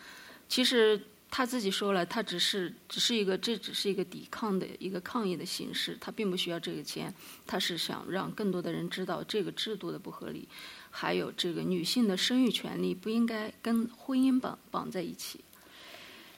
[0.48, 7.14] 其实他自己说了，他只是只是一个这只是一个抵抗的一个抗议的形式，他并不需要这个钱，
[7.46, 10.48] 他是想让更多的人知道这个制度的不合理，
[10.90, 15.40] 还有这个女性的生育权利不应该跟婚姻绑绑在一起。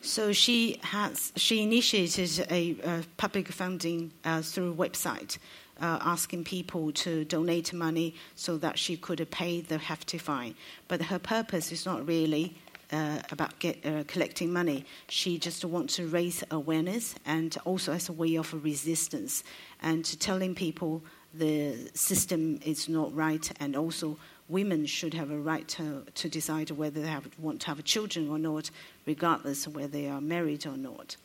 [0.05, 5.39] So she has she initiated a, a public funding uh, through website,
[5.81, 10.57] uh, asking people to donate money so that she could pay the hefty fine.
[10.89, 12.55] But her purpose is not really
[12.93, 14.85] uh, about get, uh, collecting money.
[15.09, 19.43] She just wants to raise awareness and also as a way of resistance
[19.81, 25.68] and telling people the system is not right and also women should have a right
[25.68, 28.70] to, to decide whether they have, want to have children or not,
[29.06, 31.18] regardless of whether they are married or not.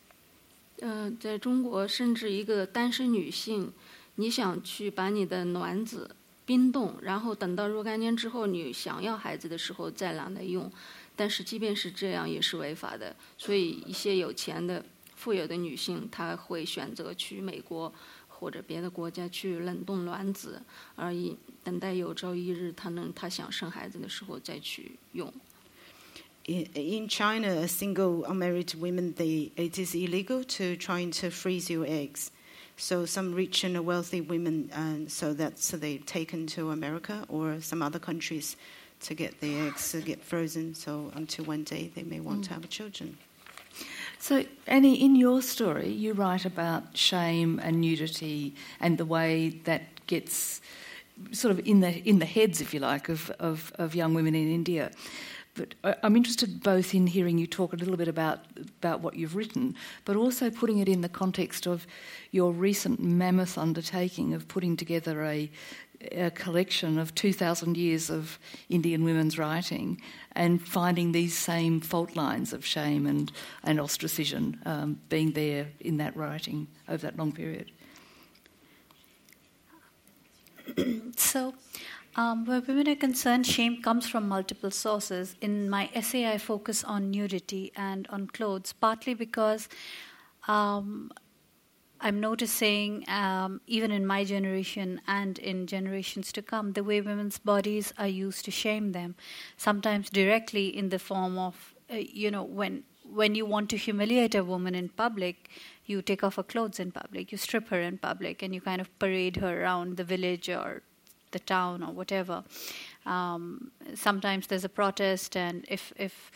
[0.81, 3.71] 呃，在中国，甚至一个单身女性，
[4.15, 10.71] 你想去把你的卵子冰冻，然后等到若干年之后你想要孩子的时候再拿来用，
[11.15, 13.15] 但是即便是这样也是违法的。
[13.37, 14.83] 所以一些有钱的、
[15.15, 17.91] 富有的女性，她会选择去美国
[18.39, 20.61] 或者别的国家去冷冻卵子，
[20.95, 25.33] 而以等待有朝一日她能她想生孩子的时候再去用。
[26.47, 32.29] In China, single unmarried women, they, it is illegal to trying to freeze your eggs.
[32.77, 37.59] So some rich and wealthy women, uh, so that's so they taken to America or
[37.61, 38.57] some other countries
[39.07, 40.75] to get the eggs to get frozen.
[40.75, 42.47] So until one day they may want mm.
[42.49, 43.17] to have children.
[44.22, 50.06] So, Annie, in your story, you write about shame and nudity and the way that
[50.06, 50.60] gets
[51.32, 54.34] sort of in the in the heads, if you like, of, of, of young women
[54.34, 54.90] in India.
[55.54, 59.36] But I'm interested both in hearing you talk a little bit about about what you've
[59.36, 61.86] written, but also putting it in the context of
[62.30, 65.50] your recent mammoth undertaking of putting together a
[66.12, 70.00] a collection of 2,000 years of Indian women's writing
[70.32, 73.32] and finding these same fault lines of shame and,
[73.64, 77.70] and ostracism um, being there in that writing over that long period.
[81.16, 81.54] so,
[82.16, 85.36] um, where women are concerned, shame comes from multiple sources.
[85.40, 89.68] In my essay, I focus on nudity and on clothes, partly because
[90.48, 91.12] um,
[92.02, 97.38] I'm noticing, um, even in my generation and in generations to come, the way women's
[97.38, 99.16] bodies are used to shame them,
[99.56, 104.36] sometimes directly in the form of, uh, you know, when when you want to humiliate
[104.36, 105.50] a woman in public,
[105.84, 108.80] you take off her clothes in public, you strip her in public, and you kind
[108.80, 110.82] of parade her around the village or
[111.32, 112.44] the town or whatever.
[113.06, 116.30] Um, sometimes there's a protest, and if if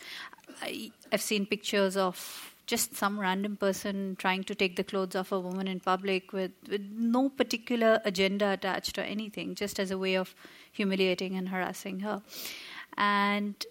[0.61, 5.31] I, I've seen pictures of just some random person trying to take the clothes off
[5.31, 9.97] a woman in public with, with no particular agenda attached or anything, just as a
[9.97, 10.33] way of
[10.71, 12.21] humiliating and harassing her.
[12.97, 13.65] And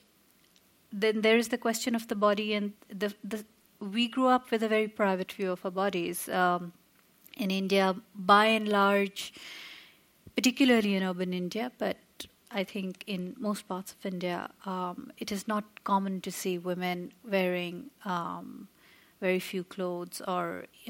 [0.92, 3.44] then there is the question of the body, and the, the
[3.80, 6.28] we grew up with a very private view of our bodies.
[6.28, 6.72] Um,
[7.36, 9.32] in India, by and large,
[10.36, 11.96] particularly in urban India, but
[12.50, 17.12] I think in most parts of India, um, it is not common to see women
[17.28, 18.68] wearing um,
[19.24, 20.44] very few clothes, or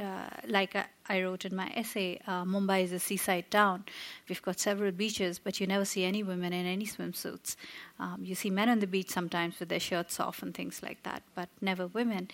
[0.06, 0.72] uh, like
[1.12, 3.84] I, wrote in my essay, uh, Mumbai is a seaside town.
[4.28, 7.50] We've got several beaches, but you never see any women in any swimsuits.
[8.00, 11.00] Um, you see men on the beach sometimes with their shirts off and things like
[11.08, 12.24] that, but never women.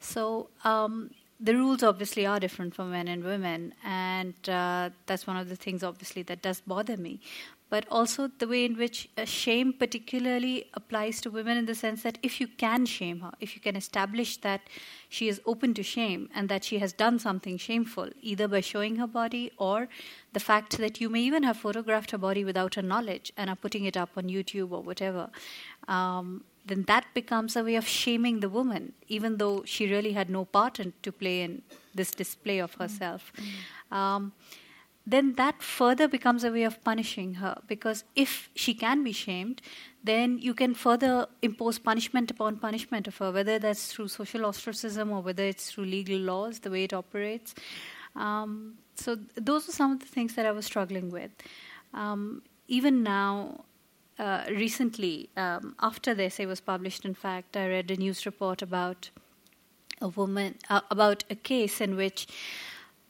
[0.00, 5.36] So um, the rules obviously are different for men and women, and uh, that's one
[5.42, 7.20] of the things obviously that does bother me
[7.72, 12.02] but also the way in which uh, shame particularly applies to women in the sense
[12.02, 14.60] that if you can shame her, if you can establish that
[15.08, 18.96] she is open to shame and that she has done something shameful, either by showing
[18.96, 19.88] her body or
[20.34, 23.56] the fact that you may even have photographed her body without her knowledge and are
[23.56, 25.30] putting it up on YouTube or whatever.
[25.88, 30.28] Um, then that becomes a way of shaming the woman, even though she really had
[30.28, 31.62] no part in, to play in
[31.94, 33.32] this display of herself.
[33.32, 33.94] Mm-hmm.
[33.94, 34.32] Um,
[35.06, 39.60] then that further becomes a way of punishing her because if she can be shamed,
[40.04, 45.10] then you can further impose punishment upon punishment of her, whether that's through social ostracism
[45.10, 47.54] or whether it's through legal laws, the way it operates.
[48.14, 51.30] Um, so, th- those are some of the things that I was struggling with.
[51.94, 53.64] Um, even now,
[54.18, 58.62] uh, recently, um, after the essay was published, in fact, I read a news report
[58.62, 59.10] about
[60.00, 62.26] a woman, uh, about a case in which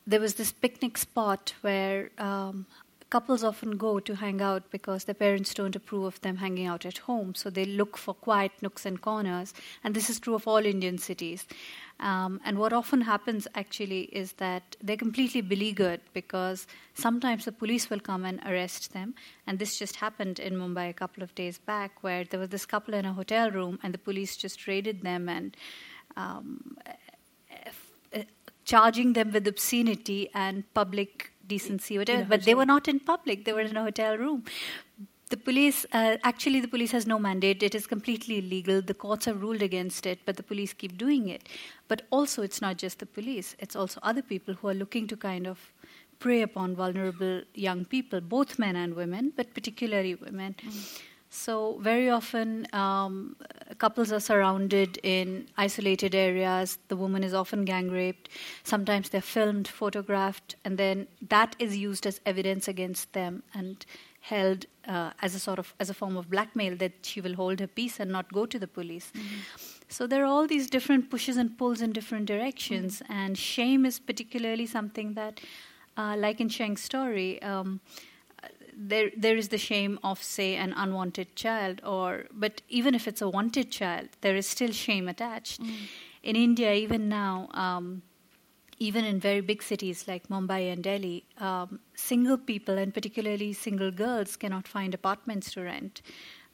[0.06, 2.66] there was this picnic spot where um,
[3.12, 6.86] couples often go to hang out because their parents don't approve of them hanging out
[6.86, 7.34] at home.
[7.34, 9.52] So they look for quiet nooks and corners.
[9.84, 11.44] And this is true of all Indian cities.
[12.00, 17.90] Um, and what often happens actually is that they're completely beleaguered because sometimes the police
[17.90, 19.14] will come and arrest them.
[19.46, 22.64] And this just happened in Mumbai a couple of days back where there was this
[22.64, 25.54] couple in a hotel room and the police just raided them and
[26.16, 26.78] um,
[28.64, 32.24] charging them with obscenity and public decency, whatever.
[32.24, 34.44] But they were not in public; they were in a hotel room.
[35.30, 37.62] The police, uh, actually, the police has no mandate.
[37.62, 38.82] It is completely illegal.
[38.82, 41.48] The courts have ruled against it, but the police keep doing it.
[41.88, 45.16] But also, it's not just the police; it's also other people who are looking to
[45.16, 45.72] kind of
[46.18, 50.54] prey upon vulnerable young people, both men and women, but particularly women.
[50.62, 51.00] Mm.
[51.34, 53.36] So, very often, um,
[53.78, 56.76] couples are surrounded in isolated areas.
[56.88, 58.28] The woman is often gang raped.
[58.64, 63.86] Sometimes they're filmed, photographed, and then that is used as evidence against them and
[64.20, 67.60] held uh, as a sort of as a form of blackmail that she will hold
[67.60, 69.10] her peace and not go to the police.
[69.14, 69.40] Mm-hmm.
[69.88, 73.10] So there are all these different pushes and pulls in different directions, mm-hmm.
[73.10, 75.40] and shame is particularly something that,
[75.96, 77.40] uh, like in Sheng's story.
[77.40, 77.80] Um,
[78.76, 83.22] there there is the shame of say an unwanted child or but even if it's
[83.22, 85.74] a wanted child there is still shame attached mm.
[86.22, 88.02] in india even now um,
[88.78, 93.90] even in very big cities like mumbai and delhi um, single people and particularly single
[93.90, 96.02] girls cannot find apartments to rent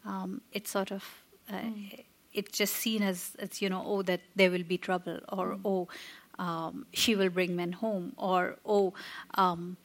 [0.05, 1.05] um, it's sort of
[1.51, 2.05] uh, mm.
[2.33, 5.61] it's just seen as, as you know oh that there will be trouble or mm.
[5.65, 5.89] oh
[6.39, 8.93] um, she will bring men home or oh
[9.35, 9.77] um,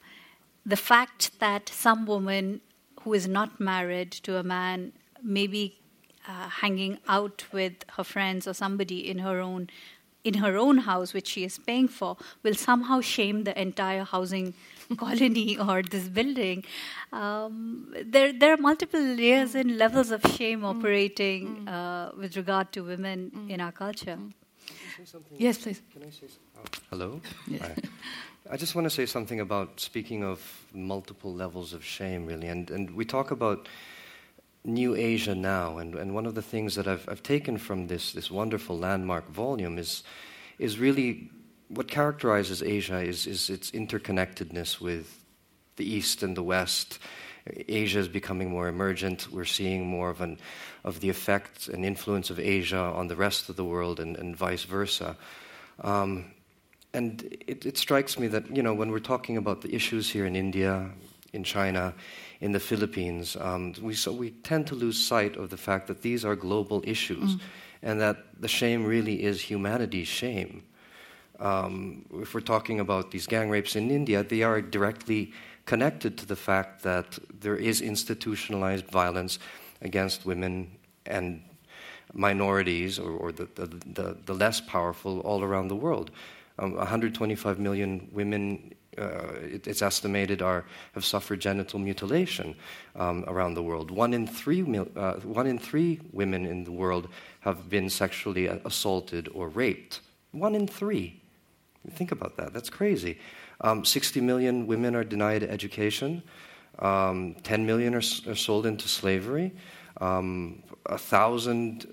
[0.66, 2.60] the fact that some woman
[3.02, 4.92] who is not married to a man
[5.22, 5.78] may be
[6.26, 9.68] uh, hanging out with her friends or somebody in her own
[10.24, 14.54] in her own house which she is paying for will somehow shame the entire housing
[14.96, 16.64] colony or this building
[17.12, 20.70] um, there there are multiple layers and levels of shame mm.
[20.72, 21.68] operating mm.
[21.68, 23.50] Uh, with regard to women mm.
[23.50, 24.18] in our culture
[25.36, 26.26] yes please can i say
[26.58, 27.74] oh, hello yeah.
[28.50, 32.48] I just want to say something about speaking of multiple levels of shame, really.
[32.48, 33.70] And, and we talk about
[34.64, 38.12] New Asia now, and, and one of the things that I've, I've taken from this,
[38.12, 40.02] this wonderful landmark volume is,
[40.58, 41.30] is really
[41.68, 45.24] what characterizes Asia is, is its interconnectedness with
[45.76, 46.98] the East and the West.
[47.46, 49.30] Asia is becoming more emergent.
[49.30, 50.38] We're seeing more of, an,
[50.82, 54.34] of the effect and influence of Asia on the rest of the world, and, and
[54.36, 55.16] vice versa.
[55.80, 56.26] Um,
[56.94, 60.26] and it, it, strikes me that you know when we're talking about the issues here
[60.26, 60.88] in India,
[61.32, 61.92] in China,
[62.40, 66.02] in the Philippines, um, we so we tend to lose sight of the fact that
[66.02, 67.40] these are global issues, mm.
[67.82, 70.62] and that the shame really is humanity's shame.
[71.40, 75.32] Um, if we're talking about these gang rapes in India, they are directly
[75.66, 79.38] connected to the fact that there is institutionalized violence
[79.80, 80.70] against women
[81.06, 81.42] and
[82.12, 86.10] minorities or, or the, the, the, the less powerful all around the world.
[86.58, 92.54] Um, 125 million women, uh, it, it's estimated, are, have suffered genital mutilation
[92.94, 93.90] um, around the world.
[93.90, 94.62] One in, three
[94.96, 97.08] uh, one in three women in the world
[97.40, 100.00] have been sexually assaulted or raped.
[100.30, 101.20] One in three.
[101.90, 102.52] Think about that.
[102.52, 103.18] That's crazy.
[103.64, 106.22] Um, 60 million women are denied education.
[106.80, 109.52] Um, 10 million are, are, sold into slavery.
[110.02, 111.86] Um, a thousand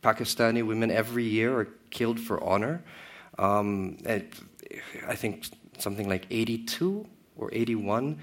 [0.00, 2.84] Pakistani women every year are killed for honor.
[3.36, 4.32] Um, it,
[5.08, 5.46] I think
[5.76, 7.04] something like 82
[7.36, 8.18] or 81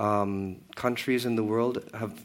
[0.00, 2.20] um, countries in the world have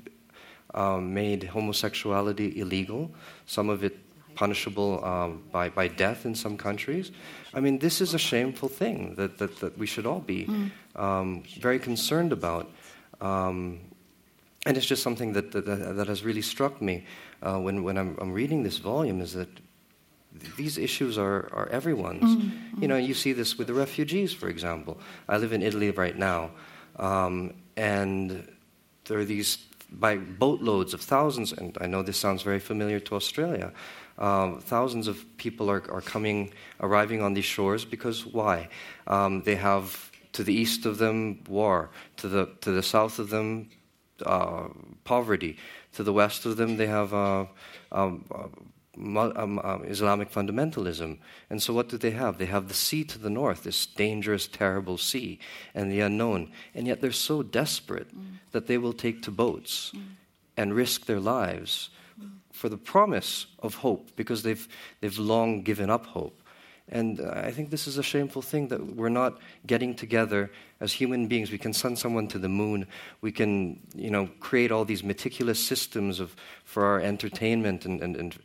[0.74, 3.12] um, made homosexuality illegal,
[3.46, 3.98] some of it
[4.36, 7.12] punishable um, by, by death in some countries.
[7.54, 11.60] I mean, this is a shameful thing that, that, that we should all be mm.
[11.60, 12.72] very concerned about.
[13.22, 13.80] Um,
[14.66, 17.06] and it's just something that, that, that has really struck me
[17.42, 19.50] uh, when, when I'm, I'm reading this volume is that
[20.58, 22.36] these issues are, are everyone's.
[22.36, 22.82] Mm-hmm.
[22.82, 25.00] You know, you see this with the refugees, for example.
[25.28, 26.52] I live in Italy right now,
[26.98, 28.48] um, and
[29.06, 29.58] there are these
[29.92, 33.72] by boatloads of thousands, and I know this sounds very familiar to Australia.
[34.20, 38.70] Um, thousands of people are, are coming, arriving on these shores because why?
[39.08, 43.30] Um, they have to the east of them war, to the to the south of
[43.30, 43.70] them
[44.26, 44.68] uh,
[45.04, 45.58] poverty,
[45.94, 47.14] to the west of them they have.
[47.14, 47.46] Uh,
[47.92, 48.48] um, uh,
[48.98, 51.20] um, um, Islamic fundamentalism.
[51.50, 52.38] And so, what do they have?
[52.38, 55.40] They have the sea to the north, this dangerous, terrible sea,
[55.74, 56.52] and the unknown.
[56.76, 58.38] And yet, they're so desperate mm.
[58.52, 60.02] that they will take to boats mm.
[60.58, 61.90] and risk their lives.
[62.60, 64.68] For the promise of hope, because they've,
[65.00, 66.44] they've long given up hope.
[66.90, 70.92] And uh, I think this is a shameful thing that we're not getting together as
[70.92, 71.52] human beings.
[71.52, 72.86] We can send someone to the moon.
[73.22, 76.36] We can, you know, create all these meticulous systems of,
[76.66, 78.38] for our entertainment and, and, and,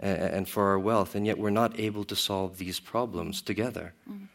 [0.00, 3.92] and for our wealth, and yet we're not able to solve these problems together.
[4.08, 4.28] Mm.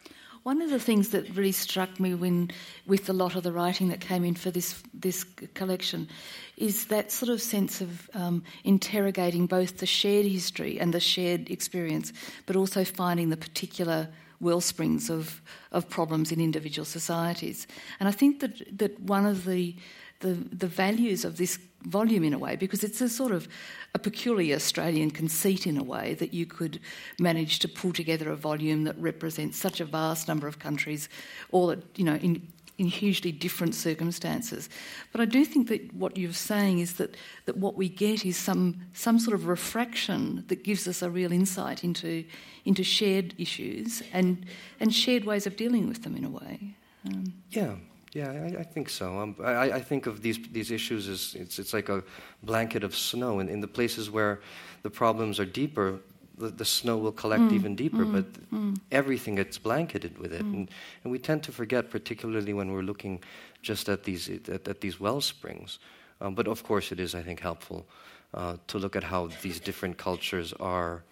[0.43, 2.51] One of the things that really struck me when,
[2.85, 5.23] with a lot of the writing that came in for this this
[5.53, 6.09] collection,
[6.57, 11.49] is that sort of sense of um, interrogating both the shared history and the shared
[11.49, 12.11] experience,
[12.45, 14.09] but also finding the particular
[14.41, 15.41] well springs of,
[15.71, 17.65] of problems in individual societies.
[18.01, 19.75] And I think that that one of the
[20.19, 23.47] the, the values of this volume in a way, because it's a sort of
[23.93, 26.79] a peculiar Australian conceit in a way that you could
[27.19, 31.09] manage to pull together a volume that represents such a vast number of countries,
[31.51, 34.67] all at, you know, in, in hugely different circumstances.
[35.11, 37.15] But I do think that what you're saying is that,
[37.45, 41.31] that what we get is some, some sort of refraction that gives us a real
[41.31, 42.25] insight into,
[42.65, 44.45] into shared issues and,
[44.79, 46.75] and shared ways of dealing with them in a way.
[47.05, 47.75] Um, yeah,
[48.13, 49.19] yeah, I, I think so.
[49.19, 52.03] Um, I, I, think of these these issues as it's it's like a
[52.43, 54.39] blanket of snow, and in the places where
[54.83, 55.99] the problems are deeper,
[56.37, 58.77] the, the snow will collect mm, even deeper, mm, but mm.
[58.91, 60.53] everything gets blanketed with it, mm.
[60.53, 60.71] and,
[61.03, 63.19] and we tend to forget, particularly when we're looking
[63.63, 65.79] just at these at, at these well springs.
[66.21, 67.85] Um, but of course, it is, I think, helpful
[68.33, 71.03] uh, to look at how these different cultures are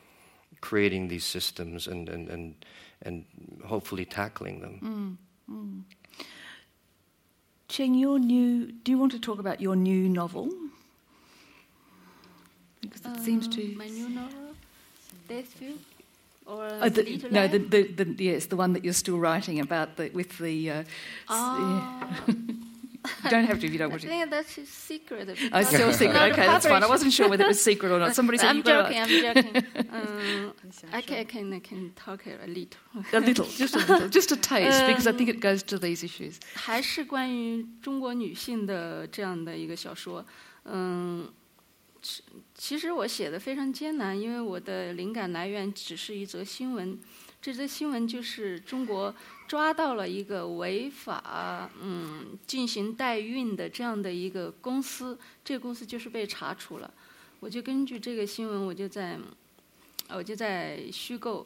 [0.61, 2.65] creating these systems and and and,
[3.01, 3.25] and
[3.65, 4.77] hopefully tackling them.
[7.71, 8.69] Sheng, your new.
[8.83, 10.49] Do you want to talk about your new novel?
[12.81, 13.75] Because it um, seems to.
[13.77, 14.55] My new novel,
[15.29, 15.79] Death Fugue.
[16.45, 19.95] Or oh, the, no, the, the, the, yes, the one that you're still writing about
[19.95, 20.69] the, with the.
[20.69, 20.83] Uh,
[21.29, 22.09] oh.
[23.00, 23.24] yeah.
[23.24, 24.08] you don't have to if you don't want to.
[24.08, 25.28] I think that's a secret.
[25.52, 26.32] Oh, it's still secret.
[26.32, 26.82] Okay, that's fine.
[26.82, 28.14] I wasn't sure whether it was secret or not.
[28.14, 28.98] Somebody said I'm you joking.
[28.98, 29.56] I'm joking.
[29.90, 30.52] Um,
[30.92, 32.80] I can, I can, I can talk a little.
[33.12, 36.02] a little, just a little, just a taste, because I think it goes to these
[36.02, 36.38] issues.
[36.54, 40.26] 还是关于中国女性的这样的一个小说。
[40.64, 41.28] 嗯，
[42.54, 46.98] 其实我写的非常艰难，因为我的灵感来源只是一则新闻。
[47.40, 49.14] 这则新闻就是中国
[49.51, 56.89] 抓到了一个违法嗯进行代孕的这样的一个公司，这个公司就是被查处了。
[57.41, 59.19] 我就根据这个新闻，我就在
[60.07, 61.45] 我就在虚构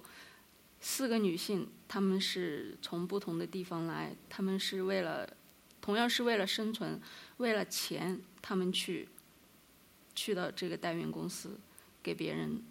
[0.79, 5.27] 四个女性，她们是从不同的地方来，她们是为了
[5.81, 7.01] 同样是为了生存，
[7.37, 9.09] 为了钱，她们去
[10.13, 11.57] 去到这个代孕公司
[12.03, 12.61] 给别人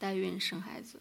[0.00, 0.98] 代孕生孩子。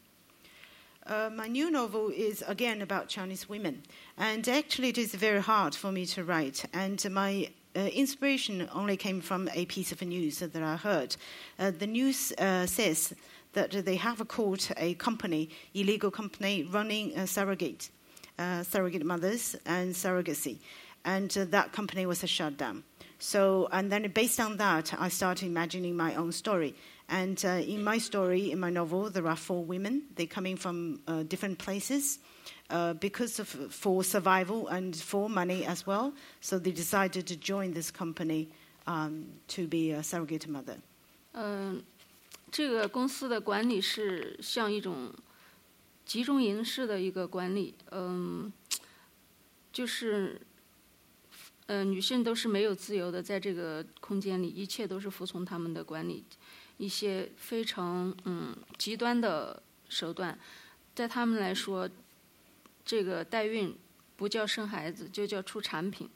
[1.08, 3.82] Uh, my new novel is again about Chinese women,
[4.18, 6.64] and actually it is very hard for me to write.
[6.74, 11.16] And my uh, inspiration only came from a piece of news that I heard.
[11.58, 13.14] Uh, the news uh, says
[13.54, 17.89] that they have caught a company, illegal company, running surrogate,
[18.38, 20.60] uh, surrogate mothers and surrogacy,
[21.04, 22.84] and uh, that company was shut down.
[23.18, 26.76] So, and then based on that, I started imagining my own story.
[27.11, 30.03] And uh, in my story, in my novel, there are four women.
[30.16, 32.18] They're coming from uh, different places
[32.68, 36.12] uh, because of for survival and for money as well.
[36.41, 38.49] So they decided to join this company
[38.89, 40.78] um, to be a surrogate mother.
[41.32, 41.82] 嗯，
[42.51, 45.14] 这个公司的管理是像一种
[46.05, 47.74] 集中营式的一个管理。
[47.93, 48.53] 嗯，
[49.72, 50.41] 就是
[51.66, 56.24] 呃，女性都是没有自由的，在这个空间里，一切都是服从他们的管理。
[56.82, 60.36] 一些非常嗯极端的手段，
[60.95, 61.88] 在他们来说，
[62.84, 63.77] 这个代孕
[64.17, 66.09] 不叫生孩子，就叫出产品。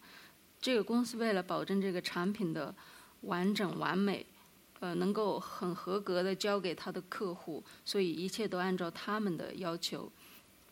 [0.59, 2.73] 这个公司为了保证这个产品的
[3.21, 4.25] 完整完美，
[4.79, 10.11] 呃，能够很合格的交给他的客户，所以一切都按照他们的要求，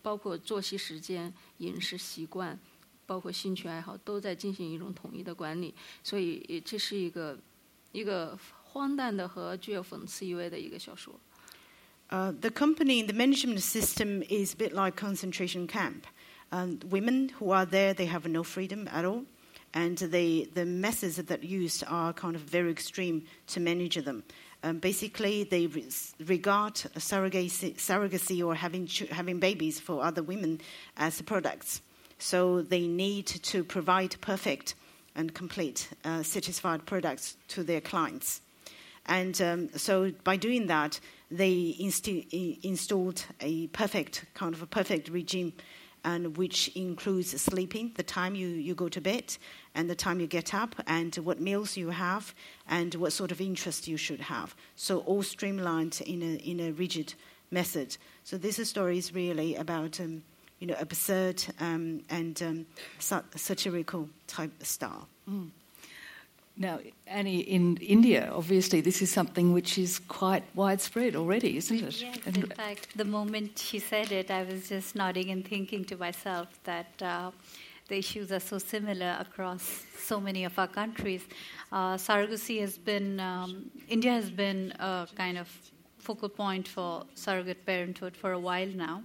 [0.02, 2.60] 包括作息时间、饮食习惯，
[3.06, 5.72] 包括兴趣爱好，都在进行一种统一的管理。
[6.04, 7.38] 所以这是一个
[7.92, 8.36] 一个。
[8.73, 11.19] 荒诞的和具有讽刺意味的一个小说。
[12.11, 16.07] Uh, the company, the management system is a bit like concentration camp.
[16.51, 19.25] And women who are there, they have no freedom at all.
[19.75, 24.25] And they, the methods that used are kind of very extreme to manage them.
[24.63, 25.87] Um, basically, they re-
[26.25, 30.61] regard surrogacy, surrogacy or having, having babies for other women
[30.97, 31.83] as products.
[32.19, 34.75] So they need to provide perfect
[35.15, 38.41] and complete, uh, satisfied products to their clients.
[39.06, 41.00] And um, so by doing that,
[41.30, 45.54] they insti- installed a perfect, kind of a perfect regime,
[46.06, 49.36] and which includes sleeping, the time you, you go to bed,
[49.74, 52.36] and the time you get up, and what meals you have,
[52.68, 54.56] and what sort of interest you should have.
[54.76, 57.14] So all streamlined in a, in a rigid
[57.52, 57.96] method.
[58.24, 60.24] So this story is really about um,
[60.60, 62.66] you know absurd um, and um,
[63.00, 65.08] satirical type style.
[65.30, 65.50] Mm.
[66.56, 72.02] Now, Annie, in India, obviously, this is something which is quite widespread already, isn't it?
[72.02, 75.84] Yes, and in fact, the moment she said it, I was just nodding and thinking
[75.86, 77.32] to myself that uh,
[77.88, 81.24] the issues are so similar across so many of our countries.
[81.72, 85.50] Uh, surrogacy has been, um, India has been a kind of
[85.98, 89.02] focal point for surrogate parenthood for a while now.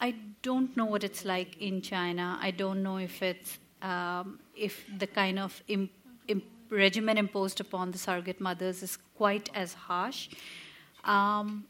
[0.00, 2.38] I don't know what it's like in China.
[2.40, 5.90] I don't know if it's um, if the kind of imp-
[6.26, 10.28] imp- regimen imposed upon the surrogate mothers is quite as harsh.
[11.04, 11.64] Um,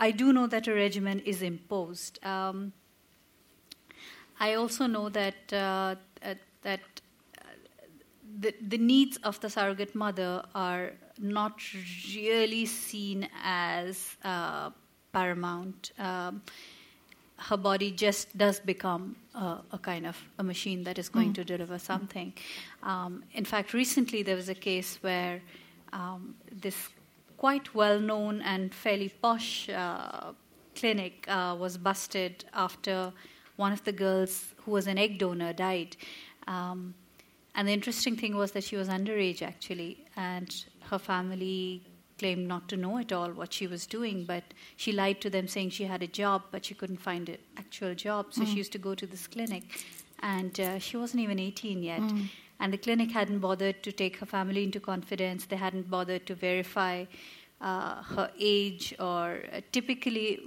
[0.00, 2.24] I do know that a regimen is imposed.
[2.24, 2.72] Um,
[4.40, 6.80] I also know that uh, uh, that
[7.36, 7.42] uh,
[8.40, 11.60] the, the needs of the surrogate mother are not
[12.14, 14.70] really seen as uh,
[15.12, 15.92] paramount.
[15.98, 16.42] Um,
[17.38, 21.34] her body just does become a, a, kind of a machine that is going mm.
[21.36, 22.32] to deliver something.
[22.82, 25.40] Um, in fact, recently there was a case where
[25.92, 26.88] um, this
[27.36, 30.32] quite well known and fairly posh uh,
[30.74, 33.12] clinic uh, was busted after
[33.56, 35.96] one of the girls who was an egg donor died.
[36.46, 36.94] Um,
[37.54, 41.82] and the interesting thing was that she was underage actually, and her family
[42.18, 44.44] claimed not to know at all what she was doing, but
[44.76, 47.94] she lied to them saying she had a job, but she couldn't find an actual
[47.94, 48.26] job.
[48.30, 48.46] So mm.
[48.46, 49.64] she used to go to this clinic,
[50.20, 52.00] and uh, she wasn't even 18 yet.
[52.00, 52.28] Mm.
[52.60, 56.34] And the clinic hadn't bothered to take her family into confidence, they hadn't bothered to
[56.34, 57.04] verify
[57.60, 60.40] uh, her age, or uh, typically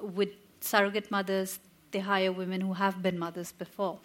[0.00, 1.58] with surrogate mothers,
[1.90, 3.98] they hire women who have been mothers before.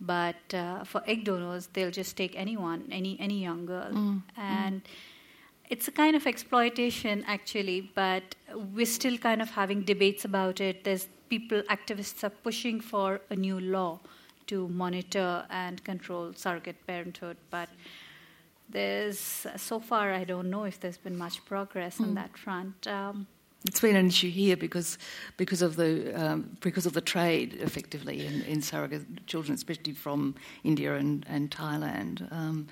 [0.00, 4.22] But uh, for egg donors, they'll just take anyone, any any young girl, mm.
[4.36, 4.90] and mm
[5.68, 8.34] it's a kind of exploitation actually but
[8.74, 13.36] we're still kind of having debates about it there's people activists are pushing for a
[13.36, 13.98] new law
[14.46, 17.68] to monitor and control surrogate parenthood but
[18.70, 22.02] there's so far i don't know if there's been much progress mm.
[22.02, 22.14] on hmm.
[22.14, 23.26] that front um,
[23.66, 24.98] it's been an issue here because
[25.36, 30.36] because of the um, because of the trade effectively in, in surrogate children, especially from
[30.62, 32.32] India and, and Thailand.
[32.32, 32.68] Um,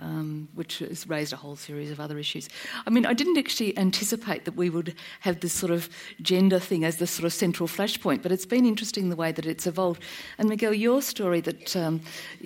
[0.00, 2.48] um, which has raised a whole series of other issues.
[2.86, 5.88] I mean, I didn't actually anticipate that we would have this sort of
[6.22, 9.46] gender thing as the sort of central flashpoint, but it's been interesting the way that
[9.46, 10.02] it's evolved.
[10.38, 12.00] And Miguel, your story that um,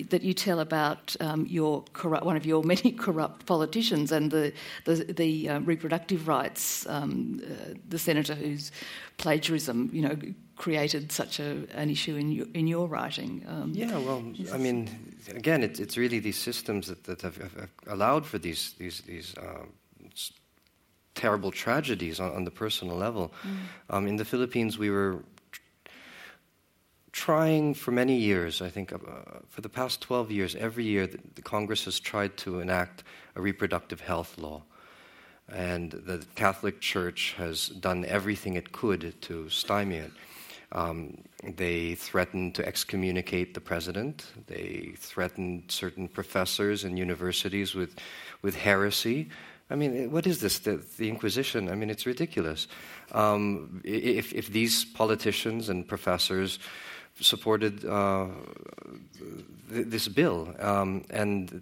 [0.09, 4.53] that you tell about um, your corrupt, one of your many corrupt politicians and the
[4.85, 8.71] the, the uh, reproductive rights, um, uh, the senator whose
[9.17, 10.17] plagiarism, you know,
[10.63, 13.43] created such a, an issue in your, in your writing.
[13.49, 14.87] Um, yeah, well, I mean,
[15.35, 19.35] again, it, it's really these systems that, that have, have, allowed for these these these
[19.37, 19.65] uh,
[21.15, 23.33] terrible tragedies on, on, the personal level.
[23.43, 23.57] Mm.
[23.89, 25.61] Um, in the Philippines, we were tr-
[27.11, 28.61] trying for many years.
[28.61, 28.99] I think uh,
[29.49, 33.03] for the past twelve years, every year the, the Congress has tried to enact
[33.35, 34.63] a reproductive health law
[35.49, 40.11] and the Catholic Church has done everything it could to stymie it.
[40.73, 44.25] Um, they threatened to excommunicate the president.
[44.47, 47.95] They threatened certain professors and universities with,
[48.41, 49.29] with heresy.
[49.69, 50.59] I mean, what is this?
[50.59, 51.69] The, the Inquisition?
[51.69, 52.67] I mean, it's ridiculous.
[53.11, 56.59] Um, if, if these politicians and professors
[57.19, 58.27] supported uh,
[59.71, 61.61] th- this bill, um, and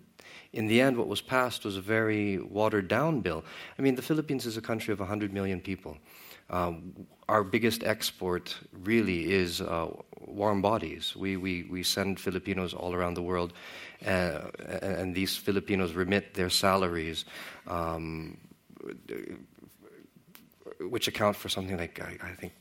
[0.53, 3.43] in the end, what was passed was a very watered down bill.
[3.77, 5.97] I mean, the Philippines is a country of 100 million people.
[6.51, 9.87] Um, our biggest export really is uh,
[10.19, 11.15] warm bodies.
[11.15, 13.53] We, we, we send Filipinos all around the world,
[14.05, 14.41] uh,
[14.81, 17.23] and these Filipinos remit their salaries,
[17.67, 18.37] um,
[20.81, 22.53] which account for something like, I, I, think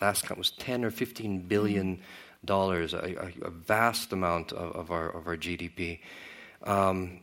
[0.00, 2.00] last count was 10 or 15 billion
[2.44, 6.00] dollars, a, a, vast amount of, of, our, of our GDP.
[6.64, 7.20] Um,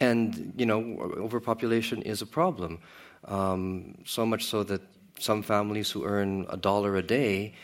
[0.00, 2.78] and, you know, overpopulation is a problem.
[3.24, 4.82] Um, so much so that
[5.22, 7.54] some families who earn a dollar a day,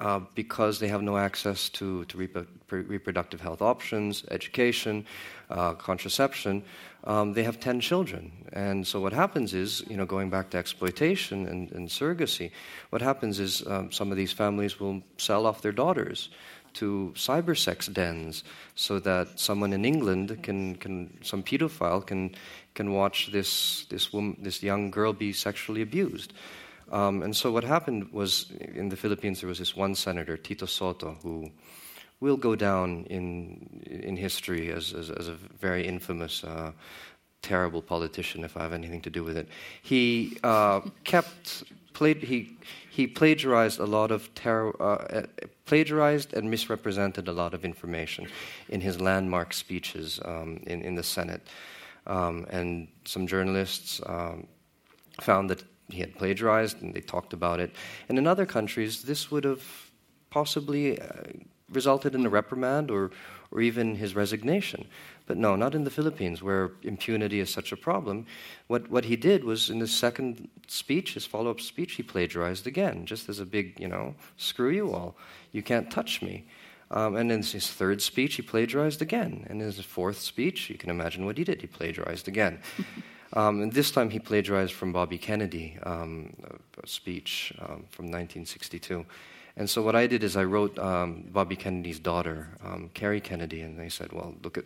[0.00, 5.06] uh, because they have no access to, to rep- reproductive health options, education,
[5.50, 6.64] uh, contraception,
[7.04, 8.32] um, they have 10 children.
[8.52, 12.50] And so what happens is, you know, going back to exploitation and, and surrogacy,
[12.90, 16.30] what happens is um, some of these families will sell off their daughters
[16.74, 18.42] to cybersex dens
[18.74, 22.34] so that someone in England can, can some pedophile can,
[22.74, 26.32] can watch this, this, woman, this young girl be sexually abused.
[26.94, 30.64] Um, and so what happened was in the Philippines, there was this one senator, Tito
[30.64, 31.50] Sotto, who
[32.20, 36.70] will go down in, in history as, as, as a very infamous, uh,
[37.42, 39.48] terrible politician, if I have anything to do with it.
[39.82, 41.64] He uh, kept
[41.94, 42.56] played, he,
[42.90, 45.26] he plagiarized a lot of ter- uh,
[45.66, 48.28] plagiarized and misrepresented a lot of information
[48.68, 51.42] in his landmark speeches um, in, in the Senate.
[52.06, 54.46] Um, and some journalists um,
[55.20, 57.74] found that he had plagiarized and they talked about it.
[58.08, 59.62] And in other countries, this would have
[60.30, 61.06] possibly uh,
[61.70, 63.10] resulted in a reprimand or,
[63.50, 64.86] or even his resignation.
[65.26, 68.26] But no, not in the Philippines, where impunity is such a problem.
[68.66, 72.66] What, what he did was in his second speech, his follow up speech, he plagiarized
[72.66, 75.16] again, just as a big, you know, screw you all.
[75.52, 76.46] You can't touch me.
[76.90, 79.46] Um, and in his third speech, he plagiarized again.
[79.48, 81.60] And in his fourth speech, you can imagine what he did.
[81.60, 82.60] He plagiarized again.
[83.34, 86.32] um, and this time he plagiarized from Bobby Kennedy, um,
[86.82, 89.04] a, speech um, from 1962.
[89.56, 93.62] And so what I did is I wrote um, Bobby Kennedy's daughter, um, Kerry Kennedy,
[93.62, 94.64] and they said, well, look at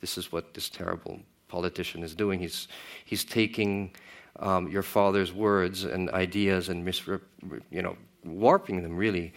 [0.00, 2.38] this is what this terrible politician is doing.
[2.38, 2.68] He's,
[3.06, 3.90] he's taking
[4.38, 7.22] um, your father's words and ideas and misrep-
[7.70, 9.32] you know, warping them really.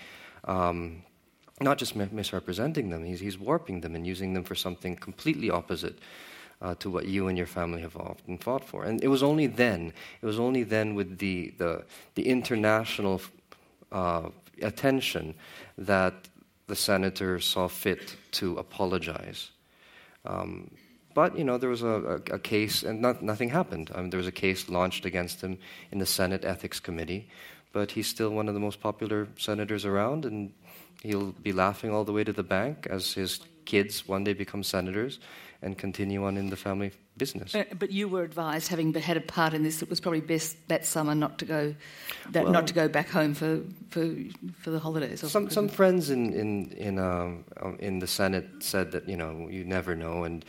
[1.60, 5.98] Not just misrepresenting them, he's, he's warping them and using them for something completely opposite
[6.62, 8.84] uh, to what you and your family have often fought for.
[8.84, 11.86] And it was only then, it was only then with the, the,
[12.16, 13.22] the international
[13.92, 14.30] uh,
[14.62, 15.36] attention
[15.78, 16.14] that
[16.68, 19.52] the senator saw fit to apologize.
[20.26, 20.72] Um,
[21.14, 23.92] but you know there was a, a, a case, and not, nothing happened.
[23.96, 25.58] I mean, there was a case launched against him
[25.92, 27.30] in the Senate Ethics Committee,
[27.72, 30.52] but he's still one of the most popular senators around, and
[31.02, 34.64] he'll be laughing all the way to the bank as his kids one day become
[34.64, 35.20] senators
[35.62, 37.56] and continue on in the family business.
[37.56, 40.56] Uh, but you were advised, having had a part in this, it was probably best
[40.68, 41.76] that summer not to go,
[42.32, 44.14] that, well, not to go back home for for,
[44.60, 45.30] for the holidays.
[45.30, 49.48] Some some friends in in in um, um, in the Senate said that you know
[49.50, 50.46] you never know, and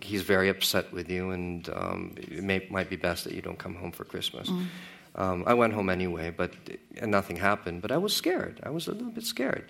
[0.00, 3.58] he's very upset with you, and um, it may, might be best that you don't
[3.58, 4.48] come home for Christmas.
[4.48, 4.66] Mm.
[5.14, 6.52] Um, I went home anyway, but
[6.98, 7.82] and nothing happened.
[7.82, 8.60] But I was scared.
[8.62, 9.64] I was a little bit scared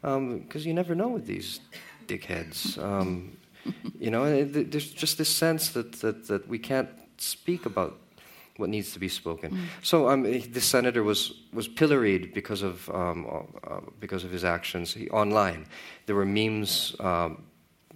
[0.00, 1.60] because um, you never know with these
[2.06, 2.78] dickheads.
[3.98, 6.88] You know, there's just this sense that, that, that we can't
[7.18, 7.98] speak about
[8.56, 9.50] what needs to be spoken.
[9.50, 9.64] Mm.
[9.82, 13.26] So um, this senator was, was pilloried because of, um,
[13.66, 15.66] uh, because of his actions he, online.
[16.06, 17.42] There were memes um,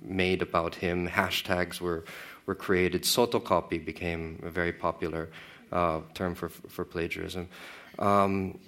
[0.02, 2.04] made about him, hashtags were,
[2.46, 3.02] were created.
[3.02, 5.28] Photocopy became a very popular
[5.70, 7.48] uh, term for, for plagiarism.
[7.98, 8.58] Um,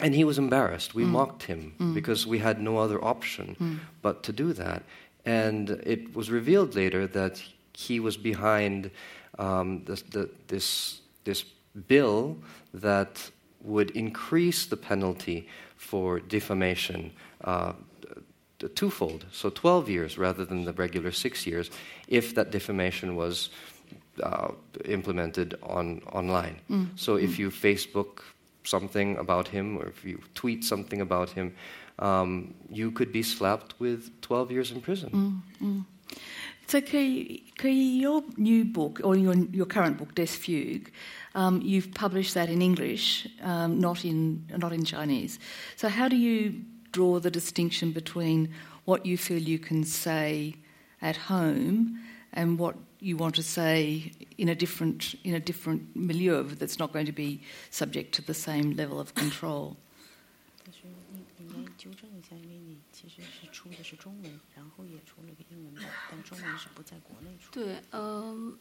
[0.00, 0.94] and he was embarrassed.
[0.94, 1.08] We mm.
[1.08, 1.94] mocked him mm.
[1.94, 3.78] because we had no other option mm.
[4.02, 4.82] but to do that.
[5.26, 8.90] And it was revealed later that he was behind
[9.38, 11.44] um, this, the, this, this
[11.88, 12.36] bill
[12.72, 13.30] that
[13.62, 17.10] would increase the penalty for defamation
[17.44, 17.72] uh,
[18.74, 21.70] twofold, so 12 years rather than the regular six years,
[22.08, 23.50] if that defamation was
[24.22, 24.48] uh,
[24.84, 26.60] implemented on online.
[26.70, 26.88] Mm.
[26.96, 28.22] So if you Facebook
[28.64, 31.54] something about him or if you tweet something about him,
[31.98, 35.42] um, you could be slapped with 12 years in prison.
[35.60, 35.84] Mm, mm.
[36.66, 36.78] So,
[37.68, 40.90] your new book, or your, your current book, Death Fugue,
[41.34, 45.38] um, you've published that in English, um, not, in, not in Chinese.
[45.76, 48.48] So, how do you draw the distinction between
[48.84, 50.54] what you feel you can say
[51.02, 52.00] at home
[52.32, 56.92] and what you want to say in a different in a different milieu that's not
[56.92, 59.76] going to be subject to the same level of control.
[63.64, 67.50] 出的是中文，然后也出了个英文版，但中文是不在国内出。
[67.50, 68.54] 对，嗯。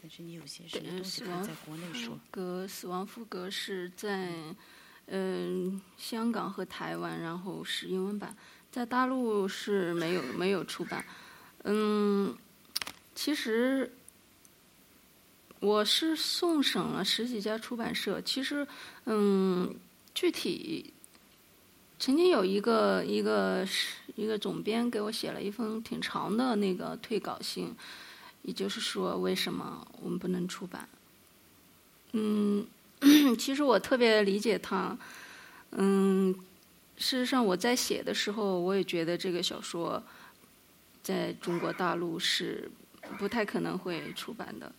[0.00, 2.16] 但是你有些什么东西在国内说。
[2.30, 4.32] 格死亡赋格是在
[5.06, 8.36] 嗯香港和台湾，然后是英文版，
[8.70, 11.04] 在大陆是没有没有出版。
[11.64, 12.36] 嗯，
[13.16, 13.90] 其实
[15.58, 18.64] 我是送审了十几家出版社，其实
[19.06, 19.74] 嗯
[20.14, 20.92] 具体。
[21.98, 23.66] 曾经有一个一个
[24.16, 27.72] 一个总编给我写了一封挺长的那个退稿信，
[28.42, 30.88] 也就是说为什么我们不能出版。
[32.12, 32.66] 嗯，
[33.38, 34.96] 其实我特别理解他。
[35.72, 36.34] 嗯，
[36.96, 40.02] 事实上我在写的时候，我也觉得这个小说
[41.02, 42.70] 在中国大陆是
[43.18, 44.72] 不太可能会出版的。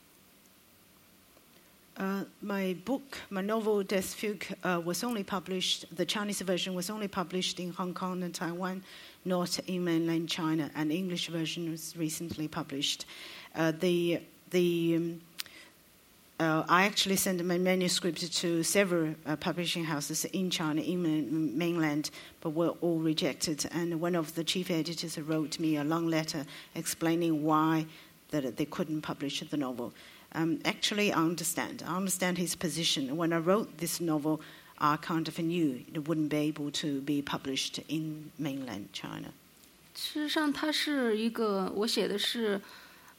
[1.98, 6.92] Uh, my book, my novel Death Fugue, uh, was only published, the Chinese version was
[6.92, 8.84] only published in Hong Kong and Taiwan,
[9.26, 13.08] not in mainland China, and English version was recently published.
[13.56, 14.22] Uh, the,
[14.52, 15.22] the, um,
[16.40, 22.12] uh, I actually sent my manuscript to several uh, publishing houses in China, in mainland,
[22.42, 23.68] but were all rejected.
[23.72, 26.46] And one of the chief editors wrote me a long letter
[26.76, 27.88] explaining why
[28.30, 29.94] that they couldn't publish the novel.
[30.35, 31.83] um, actually, I understand.
[31.87, 33.17] I understand his position.
[33.17, 34.41] When I wrote this novel,
[34.79, 39.33] I kind of knew it wouldn't be able to be published in mainland China.
[39.95, 42.61] 事实上，它是一个我写的是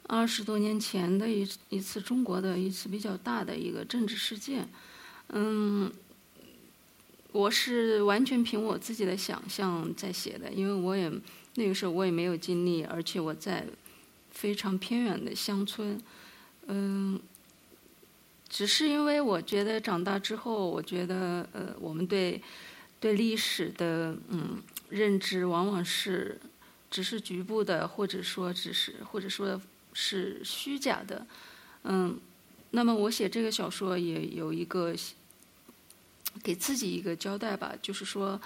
[0.07, 4.67] 二十多年前的一一次中国的一次比较大的一个政治事件。
[5.29, 5.91] 嗯，
[7.31, 11.11] 我是完全凭我自己的想象在写的，因为我也
[11.55, 13.65] 那个时候我也没有经历，而且我在
[14.31, 15.91] 非常偏远的乡村。
[15.91, 16.01] 嗯，
[16.68, 17.18] 嗯
[18.48, 22.42] 只是因为我觉得长大之后，我觉得呃，我们对
[22.98, 26.40] 对历史的嗯认知往往是
[26.90, 29.60] 只是局部的，或者说只是或者说
[29.92, 31.26] 是虚假的。
[31.84, 32.18] 嗯，
[32.70, 34.94] 那么我写这个小说也有一个
[36.42, 38.40] 给自己一个交代吧，就是说，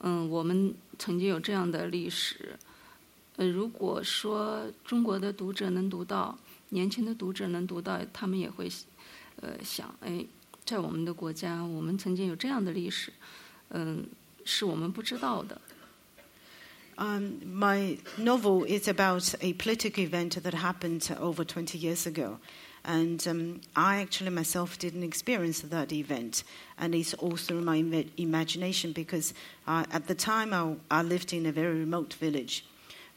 [0.00, 2.58] 嗯，我们曾经有这样的历史。
[3.36, 6.38] 呃，如果说中国的读者能读到，
[6.73, 8.69] 年轻的读者能读到，他们也会，
[9.41, 10.25] 呃，想，哎，
[10.65, 13.11] 在我们的国家，我们曾经有这样的历史，
[13.69, 14.05] 嗯，
[14.45, 15.59] 是我们不知道的。
[16.97, 22.39] Um, my novel is about a political event that happened over 20 years ago.
[22.83, 26.43] And um, I actually myself didn't experience that event.
[26.77, 29.33] And it's all through my Im- imagination because
[29.65, 32.65] uh, at the time I, I lived in a very remote village.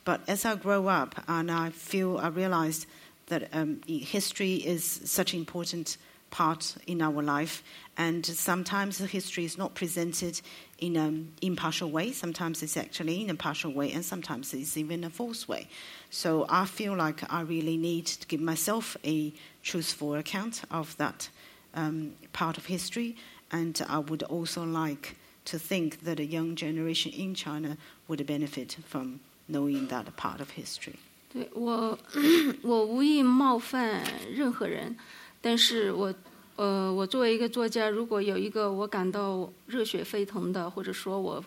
[0.05, 2.87] But as I grow up and I feel, I realized
[3.28, 5.98] that um, history is such an important
[6.30, 7.64] part in our life,
[7.98, 10.42] and sometimes the history is not presented
[10.80, 12.12] in an impartial way.
[12.12, 15.68] Sometimes it's actually in a partial way, and sometimes it's even a false way.
[16.10, 21.30] So I feel like I really need to give myself a truthful account of that
[21.74, 23.16] um, part of history,
[23.52, 25.16] and I would also like
[25.46, 30.52] to think that a young generation in China would benefit from knowing that part of
[30.52, 31.00] history.
[31.32, 31.98] 对我，
[32.64, 34.02] 我无意冒犯
[34.34, 34.96] 任何人，
[35.42, 36.14] 但是我，
[36.56, 41.44] 呃，我作为一个作家，如果有一个我感到热血沸腾的，或者说我，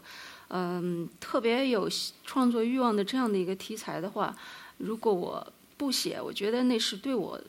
[0.49, 1.89] 嗯、特别有
[2.25, 4.37] 创作欲望的这样的一个题材的话，
[4.79, 7.41] 如果我不写，我觉得那是对我，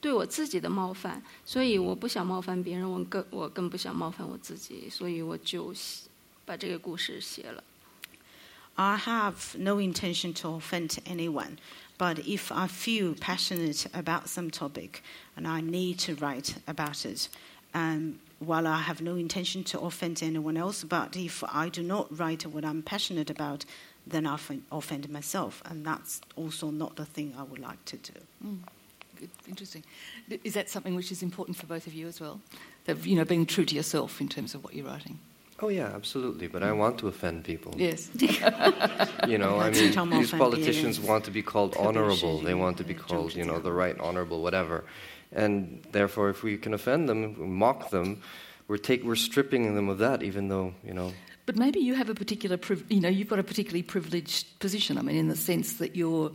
[0.00, 5.74] 对我自己的冒犯，所以我不想冒犯别人，我更我更不想冒犯我自己，所以我就
[6.44, 7.64] 把这个故事写了。
[8.80, 11.58] I have no intention to offend anyone,
[11.98, 15.02] but if I feel passionate about some topic
[15.36, 17.28] and I need to write about it,
[17.74, 22.18] um, while I have no intention to offend anyone else, but if I do not
[22.18, 23.66] write what I'm passionate about,
[24.06, 24.38] then I
[24.72, 28.14] offend- myself, and that's also not the thing I would like to do.
[29.14, 29.84] Good, interesting.
[30.42, 32.40] Is that something which is important for both of you as well?
[32.86, 35.18] That you know, being true to yourself in terms of what you're writing.
[35.62, 36.46] Oh yeah, absolutely.
[36.46, 37.74] But I want to offend people.
[37.76, 38.08] Yes.
[39.28, 42.40] You know, I mean, these politicians want to be called honorable.
[42.40, 44.84] They want to be called, you know, the right honorable, whatever.
[45.30, 48.22] And therefore, if we can offend them, mock them,
[48.66, 50.22] we're take we're stripping them of that.
[50.22, 51.12] Even though, you know,
[51.46, 54.98] But maybe you have a particular, you know, you've got a particularly privileged position.
[54.98, 56.32] I mean, in the sense that you're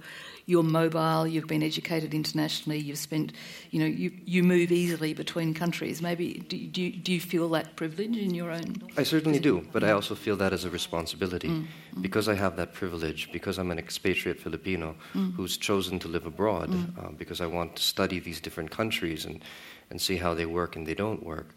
[0.48, 3.34] you're mobile, you've been educated internationally, you've spent,
[3.72, 6.04] you know, you, you move easily between countries.
[6.04, 8.76] Maybe do, do, you, do you feel that privilege in your own?
[8.96, 9.68] I certainly do.
[9.72, 11.68] But I also feel that as a responsibility
[12.00, 13.32] because I have that privilege.
[13.32, 14.96] Because I'm an expatriate Filipino
[15.36, 16.70] who's chosen to live abroad.
[17.00, 19.44] Uh, because I want to study these different countries and
[19.90, 21.56] and see how they work and they don't work.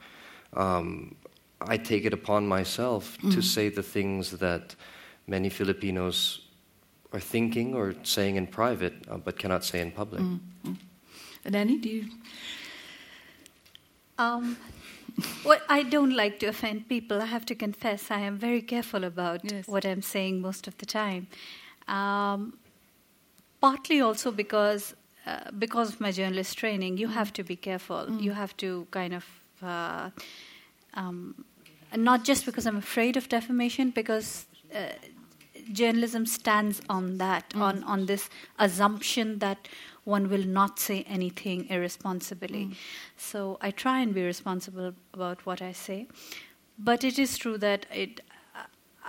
[0.55, 1.15] Um,
[1.61, 4.77] I take it upon myself to say the things that
[5.27, 6.41] many Filipinos
[7.13, 10.21] are thinking or saying in private, uh, but cannot say in public.
[11.45, 12.05] And Annie, do you?
[14.19, 14.57] Um,
[15.45, 17.21] well, I don't like to offend people.
[17.23, 19.67] I have to confess, I am very careful about Yes.
[19.67, 21.27] what I'm saying most of the time.
[21.89, 22.59] Um,
[23.61, 24.95] partly also because
[25.27, 28.11] uh, because of my journalist training, you have to be careful.
[28.21, 29.25] You have to kind of
[29.63, 30.11] uh,
[30.99, 31.45] um,
[31.93, 34.93] and not just because I'm afraid of defamation, because uh,
[35.73, 38.29] journalism stands on that, on, on this
[38.59, 39.69] assumption that
[40.05, 42.71] one will not say anything irresponsibly.
[43.17, 46.09] So I try and be responsible about what I say.
[46.79, 48.21] But it is true that it.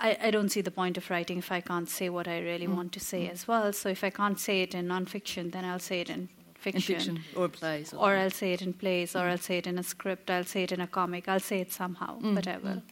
[0.02, 2.66] I, I don't see the point of writing if I can't say what I really
[2.66, 3.70] want to say as well.
[3.74, 6.30] So if I can't say it in nonfiction, then I'll say it in
[6.66, 7.94] In fiction or plays?
[7.94, 9.30] or I'll say it in plays, or mm-hmm.
[9.30, 11.72] I'll say it in a script, I'll say it in a comic, I'll say it
[11.72, 12.82] somehow, but I will.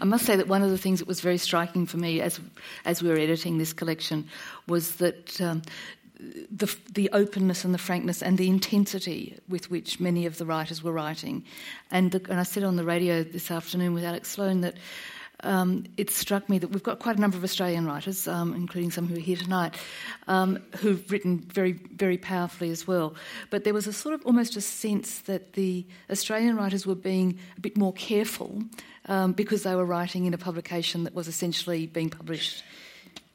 [0.00, 2.40] I must say that one of the things that was very striking for me as
[2.84, 4.28] as we were editing this collection
[4.66, 5.62] was that um,
[6.18, 10.82] the the openness and the frankness and the intensity with which many of the writers
[10.82, 11.44] were writing,
[11.90, 14.76] and the, and I said on the radio this afternoon with Alex Sloan that.
[15.44, 18.90] Um, it struck me that we've got quite a number of Australian writers, um, including
[18.90, 19.74] some who are here tonight,
[20.26, 23.14] um, who've written very, very powerfully as well.
[23.50, 27.38] But there was a sort of almost a sense that the Australian writers were being
[27.56, 28.62] a bit more careful
[29.06, 32.64] um, because they were writing in a publication that was essentially being published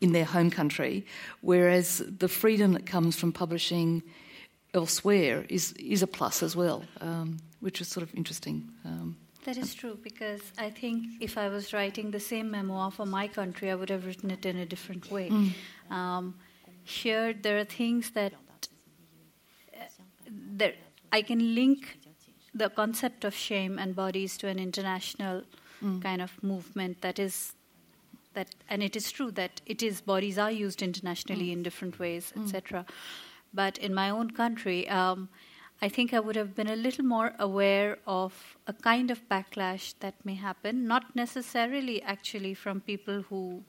[0.02, 1.06] in their home country,
[1.40, 4.04] whereas the freedom that comes from publishing
[4.74, 8.70] elsewhere is, is a plus as well, um, which is sort of interesting.
[9.46, 13.28] That is true because I think if I was writing the same memoir for my
[13.28, 15.30] country, I would have written it in a different way.
[15.30, 15.52] Mm.
[15.92, 16.36] Um,
[16.84, 18.34] here, there are things that
[19.74, 19.84] uh,
[20.56, 20.76] that
[21.12, 22.00] I can link
[22.54, 25.44] the concept of shame and bodies to an international
[25.84, 26.02] mm.
[26.02, 27.54] kind of movement that is
[28.36, 31.54] that, and it is true that it is bodies are used internationally mm.
[31.54, 32.86] in different ways, etc.
[33.54, 34.88] But in my own country.
[34.88, 35.28] Um,
[35.84, 38.34] I think I would have been a little more aware of
[38.68, 43.64] a kind of backlash that may happen, not necessarily actually from people who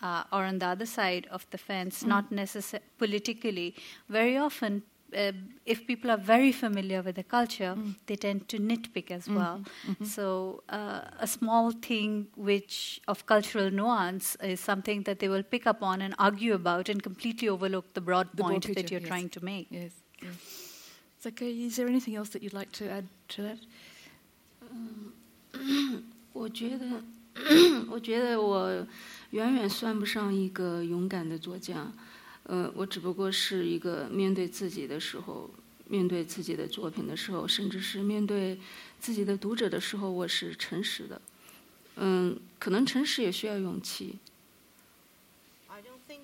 [0.00, 2.08] uh, are on the other side of the fence, mm.
[2.14, 3.74] not necessarily politically.
[4.08, 4.84] Very often,
[5.16, 5.32] uh,
[5.64, 7.96] if people are very familiar with the culture, mm.
[8.06, 9.36] they tend to nitpick as mm-hmm.
[9.36, 9.64] well.
[9.88, 10.04] Mm-hmm.
[10.04, 15.66] So, uh, a small thing which of cultural nuance is something that they will pick
[15.66, 19.00] up on and argue about and completely overlook the broad the point broad that you're
[19.00, 19.08] yes.
[19.08, 19.66] trying to make.
[19.70, 19.90] Yes.
[20.22, 20.65] yes.
[21.25, 23.57] Okay, is there anything else that you'd like to add to that?
[25.53, 27.03] 嗯，我觉得，
[27.89, 28.87] 我觉得我
[29.29, 31.91] 远远算不上一个勇敢的作家。
[32.43, 35.47] 呃，我只不过是一个面对自己的时候，
[35.87, 38.59] 面对自己的作品的时候，甚至是面对
[38.99, 41.21] 自己的读者的时候，我是诚实的。
[41.97, 44.17] 嗯，可能诚实也需要勇气。
[45.67, 46.21] I don't think,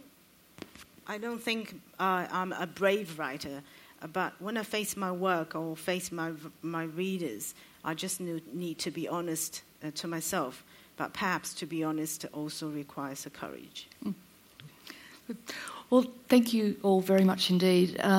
[1.05, 3.61] I don't think uh, I'm a brave writer.
[4.12, 6.32] But when I face my work or face my,
[6.62, 10.64] my readers, I just need to be honest uh, to myself.
[10.96, 13.88] But perhaps to be honest also requires a courage.
[14.04, 14.14] Mm.
[15.90, 17.96] Well, thank you all very much indeed.
[18.00, 18.10] Um,